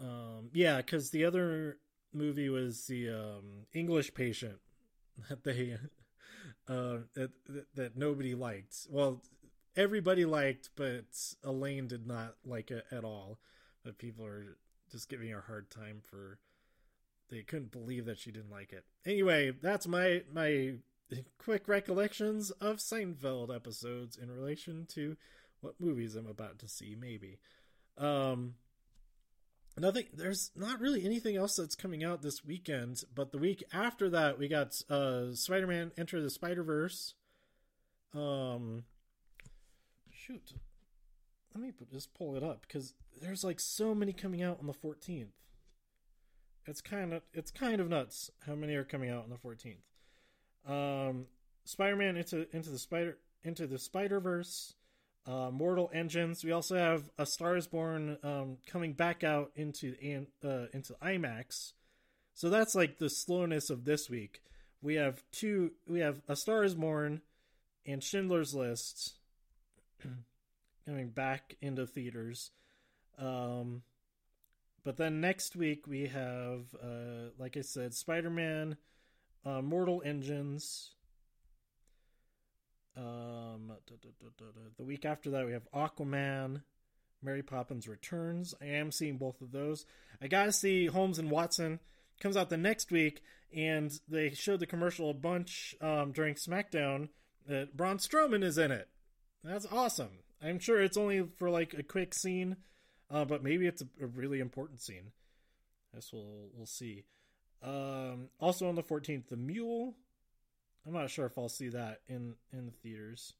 Um, 0.00 0.48
yeah, 0.54 0.78
because 0.78 1.10
the 1.10 1.26
other 1.26 1.76
movie 2.12 2.48
was 2.48 2.86
the 2.86 3.10
um, 3.10 3.66
English 3.72 4.14
Patient 4.14 4.58
that 5.28 5.44
they 5.44 5.76
uh, 6.68 6.98
that, 7.14 7.30
that 7.74 7.96
nobody 7.96 8.34
liked. 8.34 8.86
Well, 8.88 9.22
everybody 9.76 10.24
liked, 10.24 10.70
but 10.76 11.04
Elaine 11.44 11.86
did 11.86 12.06
not 12.06 12.34
like 12.44 12.70
it 12.70 12.84
at 12.90 13.04
all. 13.04 13.38
But 13.84 13.98
people 13.98 14.26
are 14.26 14.56
just 14.90 15.08
giving 15.08 15.30
her 15.30 15.38
a 15.38 15.42
hard 15.42 15.70
time 15.70 16.00
for 16.02 16.38
they 17.30 17.42
couldn't 17.42 17.72
believe 17.72 18.06
that 18.06 18.18
she 18.18 18.30
didn't 18.30 18.50
like 18.50 18.72
it. 18.72 18.84
Anyway, 19.06 19.52
that's 19.62 19.86
my 19.86 20.22
my 20.32 20.74
quick 21.38 21.66
recollections 21.68 22.50
of 22.52 22.76
Seinfeld 22.76 23.54
episodes 23.54 24.16
in 24.16 24.30
relation 24.30 24.86
to 24.90 25.16
what 25.60 25.80
movies 25.80 26.14
I'm 26.14 26.26
about 26.26 26.58
to 26.60 26.68
see. 26.68 26.96
Maybe. 26.98 27.38
Um, 27.96 28.54
nothing. 29.78 30.06
There's 30.12 30.50
not 30.54 30.80
really 30.80 31.04
anything 31.04 31.36
else 31.36 31.56
that's 31.56 31.76
coming 31.76 32.04
out 32.04 32.22
this 32.22 32.44
weekend. 32.44 33.04
But 33.14 33.32
the 33.32 33.38
week 33.38 33.62
after 33.72 34.10
that, 34.10 34.38
we 34.38 34.48
got 34.48 34.80
uh, 34.90 35.34
Spider-Man: 35.34 35.92
Into 35.96 36.20
the 36.20 36.30
Spider-Verse. 36.30 37.14
Um, 38.14 38.84
shoot, 40.10 40.52
let 41.54 41.62
me 41.62 41.72
just 41.92 42.14
pull 42.14 42.36
it 42.36 42.42
up 42.42 42.62
because 42.62 42.94
there's 43.20 43.44
like 43.44 43.60
so 43.60 43.94
many 43.94 44.12
coming 44.12 44.42
out 44.42 44.58
on 44.60 44.66
the 44.66 44.72
14th. 44.72 45.28
It's 46.66 46.80
kind 46.80 47.12
of 47.12 47.22
it's 47.32 47.50
kind 47.50 47.80
of 47.80 47.88
nuts 47.88 48.30
how 48.46 48.54
many 48.54 48.74
are 48.74 48.84
coming 48.84 49.10
out 49.10 49.24
on 49.24 49.30
the 49.30 49.36
14th. 49.36 49.78
Um, 50.70 51.26
Spider-Man 51.64 52.16
into 52.16 52.46
into 52.54 52.70
the 52.70 52.78
spider 52.78 53.18
into 53.42 53.66
the 53.66 53.78
Spider 53.78 54.20
Verse, 54.20 54.74
uh, 55.26 55.50
Mortal 55.50 55.90
Engines. 55.92 56.44
We 56.44 56.52
also 56.52 56.76
have 56.76 57.10
A 57.18 57.26
Star 57.26 57.56
Is 57.56 57.66
Born 57.66 58.18
um, 58.22 58.58
coming 58.66 58.92
back 58.92 59.22
out 59.24 59.50
into 59.54 59.94
uh, 60.44 60.66
into 60.72 60.94
IMAX. 61.02 61.72
So 62.34 62.48
that's 62.48 62.74
like 62.74 62.98
the 62.98 63.10
slowness 63.10 63.70
of 63.70 63.84
this 63.84 64.08
week. 64.08 64.40
We 64.82 64.94
have 64.94 65.22
two. 65.32 65.72
We 65.86 66.00
have 66.00 66.22
A 66.28 66.36
Star 66.36 66.64
Is 66.64 66.74
Born 66.74 67.20
and 67.86 68.02
Schindler's 68.02 68.54
List 68.54 69.14
coming 70.86 71.10
back 71.10 71.56
into 71.60 71.86
theaters. 71.86 72.50
Um, 73.18 73.82
but 74.84 74.96
then 74.96 75.20
next 75.20 75.56
week 75.56 75.86
we 75.86 76.06
have, 76.06 76.74
uh, 76.82 77.30
like 77.38 77.56
I 77.56 77.60
said, 77.60 77.94
Spider 77.94 78.30
Man, 78.30 78.76
uh, 79.44 79.60
Mortal 79.60 80.02
Engines. 80.04 80.92
Um, 82.96 83.72
da, 83.86 83.94
da, 84.02 84.28
da, 84.38 84.44
the 84.76 84.84
week 84.84 85.04
after 85.04 85.30
that 85.30 85.46
we 85.46 85.52
have 85.52 85.70
Aquaman, 85.72 86.62
Mary 87.22 87.42
Poppins 87.42 87.88
Returns. 87.88 88.54
I 88.60 88.66
am 88.66 88.90
seeing 88.90 89.16
both 89.16 89.40
of 89.40 89.52
those. 89.52 89.86
I 90.20 90.28
gotta 90.28 90.52
see 90.52 90.86
Holmes 90.86 91.18
and 91.18 91.30
Watson. 91.30 91.80
Comes 92.20 92.36
out 92.36 92.50
the 92.50 92.56
next 92.56 92.90
week, 92.90 93.22
and 93.54 93.90
they 94.08 94.30
showed 94.30 94.60
the 94.60 94.66
commercial 94.66 95.08
a 95.08 95.14
bunch 95.14 95.74
um, 95.80 96.12
during 96.12 96.34
SmackDown. 96.34 97.08
That 97.46 97.76
Braun 97.76 97.98
Strowman 97.98 98.44
is 98.44 98.58
in 98.58 98.70
it. 98.70 98.88
That's 99.42 99.66
awesome. 99.72 100.18
I'm 100.42 100.58
sure 100.58 100.82
it's 100.82 100.98
only 100.98 101.26
for 101.38 101.48
like 101.48 101.74
a 101.74 101.82
quick 101.82 102.12
scene 102.14 102.56
uh, 103.10 103.24
but 103.24 103.42
maybe 103.42 103.66
it's 103.66 103.82
a, 103.82 103.86
a, 104.02 104.06
really 104.06 104.40
important 104.40 104.80
scene. 104.80 105.12
I 105.92 105.96
guess 105.96 106.12
we'll 106.12 106.48
we'll 106.54 106.66
see. 106.66 107.04
Um, 107.62 108.28
also 108.38 108.68
on 108.68 108.76
the 108.76 108.82
14th, 108.82 109.28
the 109.28 109.36
Mule. 109.36 109.94
I'm 110.86 110.92
not 110.92 111.10
sure 111.10 111.26
if 111.26 111.36
I'll 111.36 111.48
see 111.48 111.68
that 111.68 112.00
in 112.08 112.34
in 112.52 112.66
the 112.66 112.72
theaters. 112.72 113.34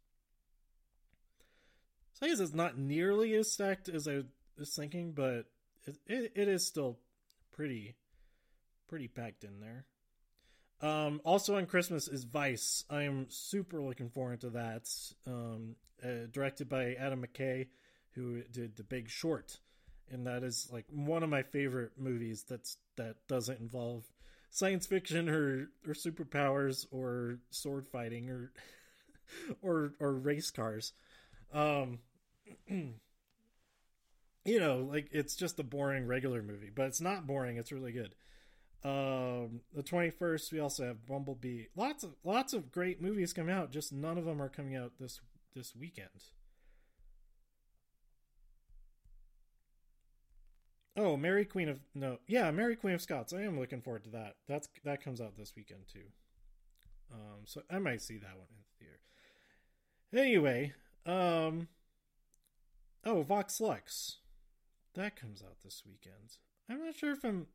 So 2.14 2.26
I 2.26 2.28
guess 2.28 2.40
it's 2.40 2.54
not 2.54 2.78
nearly 2.78 3.34
as 3.34 3.50
stacked 3.50 3.88
as 3.88 4.06
I 4.06 4.22
was 4.58 4.74
thinking, 4.74 5.12
but 5.12 5.46
it, 5.86 5.96
it, 6.06 6.32
it 6.34 6.48
is 6.48 6.66
still 6.66 6.98
pretty 7.52 7.94
pretty 8.88 9.08
packed 9.08 9.44
in 9.44 9.60
there. 9.60 9.84
Um, 10.82 11.20
also 11.24 11.56
on 11.56 11.66
Christmas 11.66 12.08
is 12.08 12.24
Vice. 12.24 12.84
I'm 12.90 13.26
super 13.28 13.80
looking 13.80 14.08
forward 14.08 14.40
to 14.42 14.50
that. 14.50 14.88
Um, 15.26 15.76
uh, 16.02 16.26
directed 16.32 16.68
by 16.68 16.94
Adam 16.94 17.22
McKay 17.22 17.66
who 18.14 18.42
did 18.50 18.76
The 18.76 18.82
Big 18.82 19.08
Short, 19.08 19.58
and 20.10 20.26
that 20.26 20.42
is 20.42 20.68
like 20.72 20.86
one 20.90 21.22
of 21.22 21.30
my 21.30 21.42
favorite 21.42 21.92
movies 21.96 22.44
that's 22.48 22.76
that 22.96 23.16
doesn't 23.28 23.60
involve 23.60 24.04
science 24.50 24.86
fiction 24.86 25.28
or 25.28 25.70
or 25.86 25.94
superpowers 25.94 26.86
or 26.90 27.38
sword 27.50 27.86
fighting 27.88 28.28
or 28.28 28.52
or 29.62 29.94
or 30.00 30.12
race 30.12 30.50
cars. 30.50 30.92
Um 31.52 32.00
you 32.68 34.58
know, 34.58 34.88
like 34.90 35.08
it's 35.12 35.36
just 35.36 35.58
a 35.58 35.64
boring 35.64 36.06
regular 36.06 36.42
movie, 36.42 36.70
but 36.74 36.86
it's 36.86 37.00
not 37.00 37.26
boring, 37.26 37.56
it's 37.56 37.72
really 37.72 37.92
good. 37.92 38.14
Um 38.82 39.60
the 39.74 39.82
21st 39.82 40.52
we 40.52 40.60
also 40.60 40.86
have 40.86 41.06
Bumblebee. 41.06 41.64
Lots 41.76 42.04
of 42.04 42.10
lots 42.24 42.52
of 42.52 42.72
great 42.72 43.00
movies 43.00 43.32
coming 43.32 43.54
out, 43.54 43.70
just 43.72 43.92
none 43.92 44.18
of 44.18 44.24
them 44.24 44.42
are 44.42 44.48
coming 44.48 44.76
out 44.76 44.92
this 44.98 45.20
this 45.54 45.74
weekend. 45.76 46.08
Oh, 50.96 51.16
Mary 51.16 51.44
Queen 51.44 51.68
of 51.68 51.80
no, 51.94 52.18
yeah, 52.26 52.50
Mary 52.50 52.76
Queen 52.76 52.94
of 52.94 53.02
Scots. 53.02 53.32
I 53.32 53.42
am 53.42 53.58
looking 53.58 53.80
forward 53.80 54.04
to 54.04 54.10
that. 54.10 54.36
That's 54.48 54.68
that 54.84 55.02
comes 55.02 55.20
out 55.20 55.36
this 55.36 55.52
weekend 55.56 55.82
too. 55.92 56.08
Um, 57.12 57.40
so 57.44 57.62
I 57.70 57.78
might 57.78 58.02
see 58.02 58.18
that 58.18 58.36
one 58.36 58.46
in 58.50 58.56
the 58.58 58.84
theater. 58.84 59.00
Anyway, 60.12 60.72
um, 61.06 61.68
oh, 63.04 63.22
Vox 63.22 63.60
Lux, 63.60 64.18
that 64.94 65.16
comes 65.16 65.42
out 65.42 65.58
this 65.64 65.82
weekend. 65.86 66.38
I'm 66.68 66.84
not 66.84 66.96
sure 66.96 67.12
if 67.12 67.24
I'm, 67.24 67.46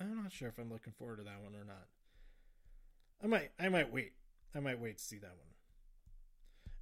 I'm 0.00 0.22
not 0.22 0.32
sure 0.32 0.48
if 0.48 0.58
I'm 0.58 0.70
looking 0.72 0.92
forward 0.92 1.18
to 1.18 1.24
that 1.24 1.42
one 1.42 1.54
or 1.54 1.64
not. 1.64 1.86
I 3.22 3.26
might, 3.26 3.50
I 3.58 3.68
might 3.68 3.92
wait. 3.92 4.12
I 4.54 4.60
might 4.60 4.80
wait 4.80 4.98
to 4.98 5.04
see 5.04 5.18
that 5.18 5.36
one. 5.36 5.54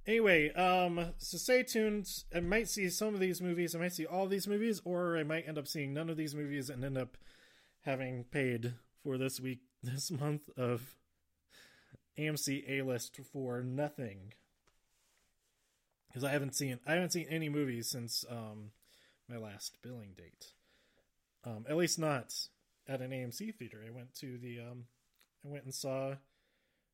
Anyway, 0.09 0.51
um, 0.53 1.13
so 1.19 1.37
stay 1.37 1.61
tuned. 1.61 2.09
I 2.33 2.39
might 2.39 2.67
see 2.67 2.89
some 2.89 3.13
of 3.13 3.19
these 3.19 3.43
movies. 3.43 3.75
I 3.75 3.77
might 3.77 3.93
see 3.93 4.07
all 4.07 4.25
these 4.25 4.47
movies, 4.47 4.81
or 4.83 5.15
I 5.15 5.21
might 5.21 5.47
end 5.47 5.59
up 5.59 5.67
seeing 5.67 5.93
none 5.93 6.09
of 6.09 6.17
these 6.17 6.33
movies 6.33 6.71
and 6.71 6.83
end 6.83 6.97
up 6.97 7.15
having 7.81 8.23
paid 8.23 8.73
for 9.03 9.19
this 9.19 9.39
week, 9.39 9.59
this 9.83 10.09
month 10.09 10.49
of 10.57 10.95
AMC 12.17 12.67
A 12.67 12.81
list 12.81 13.19
for 13.31 13.61
nothing. 13.61 14.33
Because 16.07 16.23
I 16.23 16.31
haven't 16.31 16.55
seen 16.55 16.79
I 16.87 16.93
haven't 16.93 17.13
seen 17.13 17.27
any 17.29 17.47
movies 17.47 17.87
since 17.87 18.25
um, 18.31 18.71
my 19.29 19.37
last 19.37 19.77
billing 19.83 20.15
date. 20.17 20.53
Um, 21.45 21.67
at 21.69 21.77
least 21.77 21.99
not 21.99 22.33
at 22.87 23.01
an 23.01 23.11
AMC 23.11 23.53
theater. 23.53 23.83
I 23.87 23.91
went 23.91 24.15
to 24.21 24.39
the 24.39 24.57
um, 24.71 24.85
I 25.45 25.49
went 25.49 25.65
and 25.65 25.73
saw 25.73 26.15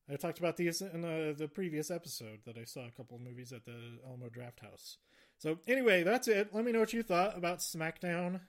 I 0.10 0.16
talked 0.18 0.38
about 0.38 0.58
these 0.58 0.82
in 0.82 1.04
uh, 1.04 1.34
the 1.36 1.48
previous 1.48 1.90
episode 1.90 2.40
that 2.46 2.58
I 2.58 2.66
saw 2.66 2.82
a 2.82 2.92
couple 2.92 3.18
of 3.18 3.24
movies 3.24 3.52
at 3.52 3.66
the 3.66 4.00
Alamo 4.06 4.28
Drafthouse. 4.28 4.98
So 5.38 5.58
anyway, 5.68 6.04
that's 6.04 6.28
it. 6.28 6.54
Let 6.54 6.64
me 6.64 6.72
know 6.72 6.80
what 6.80 6.94
you 6.94 7.02
thought 7.02 7.38
about 7.38 7.60
SmackDown, 7.60 8.42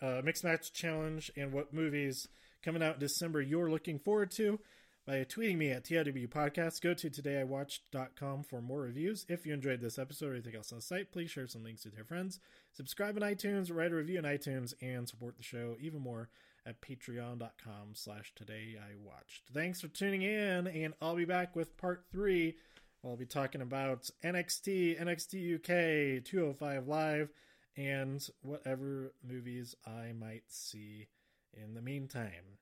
uh, 0.00 0.22
Mixed 0.24 0.42
Match 0.42 0.72
Challenge, 0.72 1.30
and 1.36 1.52
what 1.52 1.74
movies 1.74 2.26
coming 2.64 2.82
out 2.82 2.94
in 2.94 3.00
December 3.00 3.42
you're 3.42 3.70
looking 3.70 3.98
forward 3.98 4.30
to 4.32 4.58
by 5.06 5.24
tweeting 5.24 5.58
me 5.58 5.70
at 5.70 5.84
TIW 5.84 6.28
Podcast. 6.28 6.80
Go 6.80 6.94
to 6.94 7.10
todayiwatched.com 7.10 8.44
for 8.44 8.62
more 8.62 8.80
reviews. 8.80 9.26
If 9.28 9.44
you 9.44 9.52
enjoyed 9.52 9.80
this 9.80 9.98
episode 9.98 10.30
or 10.30 10.34
anything 10.34 10.56
else 10.56 10.72
on 10.72 10.78
the 10.78 10.82
site, 10.82 11.12
please 11.12 11.30
share 11.30 11.46
some 11.48 11.64
links 11.64 11.84
with 11.84 11.94
your 11.94 12.04
friends. 12.04 12.40
Subscribe 12.72 13.16
on 13.16 13.28
iTunes, 13.28 13.74
write 13.74 13.92
a 13.92 13.96
review 13.96 14.18
on 14.18 14.24
iTunes, 14.24 14.72
and 14.80 15.08
support 15.08 15.36
the 15.36 15.42
show 15.42 15.76
even 15.80 16.00
more 16.00 16.30
at 16.66 16.80
patreon.com 16.80 17.94
slash 17.94 18.32
today 18.34 18.76
I 18.78 18.94
watched. 19.02 19.42
Thanks 19.52 19.80
for 19.80 19.88
tuning 19.88 20.22
in, 20.22 20.66
and 20.66 20.94
I'll 21.00 21.16
be 21.16 21.24
back 21.24 21.56
with 21.56 21.76
part 21.76 22.04
three. 22.10 22.56
I'll 23.04 23.16
be 23.16 23.26
talking 23.26 23.62
about 23.62 24.10
NXT, 24.24 25.00
NXT 25.00 25.54
UK, 25.56 26.24
205 26.24 26.86
Live, 26.86 27.30
and 27.76 28.26
whatever 28.42 29.14
movies 29.26 29.74
I 29.86 30.12
might 30.12 30.44
see 30.48 31.08
in 31.54 31.74
the 31.74 31.82
meantime. 31.82 32.58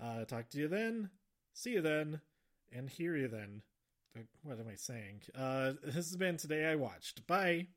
Uh, 0.00 0.24
talk 0.24 0.48
to 0.50 0.58
you 0.58 0.68
then, 0.68 1.10
see 1.54 1.72
you 1.72 1.80
then, 1.80 2.20
and 2.72 2.88
hear 2.90 3.16
you 3.16 3.28
then. 3.28 3.62
What 4.42 4.58
am 4.58 4.66
I 4.70 4.74
saying? 4.74 5.22
Uh, 5.36 5.72
this 5.82 5.94
has 5.94 6.16
been 6.16 6.36
Today 6.36 6.66
I 6.66 6.74
Watched. 6.74 7.26
Bye. 7.26 7.68